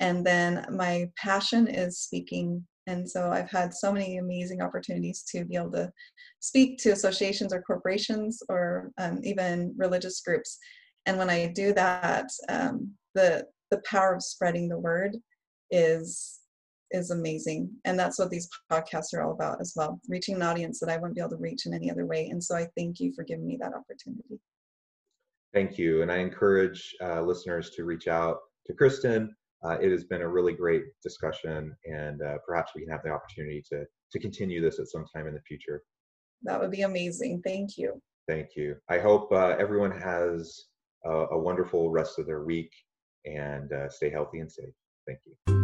And 0.00 0.26
then 0.26 0.66
my 0.70 1.08
passion 1.16 1.66
is 1.66 1.98
speaking. 2.00 2.66
And 2.86 3.08
so 3.08 3.30
I've 3.30 3.50
had 3.50 3.72
so 3.72 3.92
many 3.92 4.18
amazing 4.18 4.60
opportunities 4.60 5.24
to 5.30 5.46
be 5.46 5.56
able 5.56 5.72
to 5.72 5.90
speak 6.40 6.78
to 6.78 6.90
associations 6.90 7.54
or 7.54 7.62
corporations 7.62 8.42
or 8.50 8.90
um, 8.98 9.20
even 9.22 9.74
religious 9.78 10.20
groups. 10.20 10.58
And 11.06 11.16
when 11.16 11.30
I 11.30 11.46
do 11.46 11.72
that, 11.72 12.28
um, 12.50 12.92
the, 13.14 13.46
the 13.70 13.80
power 13.86 14.14
of 14.14 14.22
spreading 14.22 14.68
the 14.68 14.78
word 14.78 15.16
is 15.70 16.40
is 16.90 17.10
amazing. 17.10 17.70
And 17.84 17.98
that's 17.98 18.18
what 18.18 18.30
these 18.30 18.48
podcasts 18.70 19.14
are 19.14 19.22
all 19.22 19.32
about 19.32 19.60
as 19.60 19.72
well, 19.76 20.00
reaching 20.08 20.36
an 20.36 20.42
audience 20.42 20.80
that 20.80 20.88
I 20.88 20.96
wouldn't 20.96 21.14
be 21.14 21.20
able 21.20 21.30
to 21.30 21.36
reach 21.36 21.66
in 21.66 21.74
any 21.74 21.90
other 21.90 22.06
way. 22.06 22.28
And 22.28 22.42
so 22.42 22.56
I 22.56 22.66
thank 22.76 23.00
you 23.00 23.12
for 23.14 23.24
giving 23.24 23.46
me 23.46 23.58
that 23.60 23.72
opportunity. 23.74 24.40
Thank 25.52 25.78
you. 25.78 26.02
And 26.02 26.10
I 26.10 26.18
encourage 26.18 26.94
uh, 27.02 27.22
listeners 27.22 27.70
to 27.70 27.84
reach 27.84 28.08
out 28.08 28.38
to 28.66 28.74
Kristin. 28.74 29.28
Uh, 29.64 29.78
it 29.80 29.90
has 29.90 30.04
been 30.04 30.22
a 30.22 30.28
really 30.28 30.52
great 30.52 30.82
discussion, 31.02 31.74
and 31.86 32.20
uh, 32.20 32.36
perhaps 32.46 32.72
we 32.74 32.82
can 32.82 32.90
have 32.90 33.02
the 33.02 33.10
opportunity 33.10 33.62
to, 33.72 33.84
to 34.12 34.18
continue 34.18 34.60
this 34.60 34.78
at 34.78 34.88
some 34.88 35.06
time 35.14 35.26
in 35.26 35.32
the 35.32 35.40
future. 35.40 35.82
That 36.42 36.60
would 36.60 36.70
be 36.70 36.82
amazing. 36.82 37.40
Thank 37.42 37.78
you. 37.78 38.00
Thank 38.28 38.56
you. 38.56 38.76
I 38.90 38.98
hope 38.98 39.32
uh, 39.32 39.56
everyone 39.58 39.92
has 39.92 40.64
a, 41.04 41.10
a, 41.10 41.38
wonderful 41.38 41.90
rest 41.90 42.18
of 42.18 42.26
their 42.26 42.42
week 42.42 42.70
and 43.24 43.72
uh, 43.72 43.88
stay 43.88 44.10
healthy 44.10 44.40
and 44.40 44.50
safe. 44.50 44.74
Thank 45.06 45.20
you. 45.26 45.63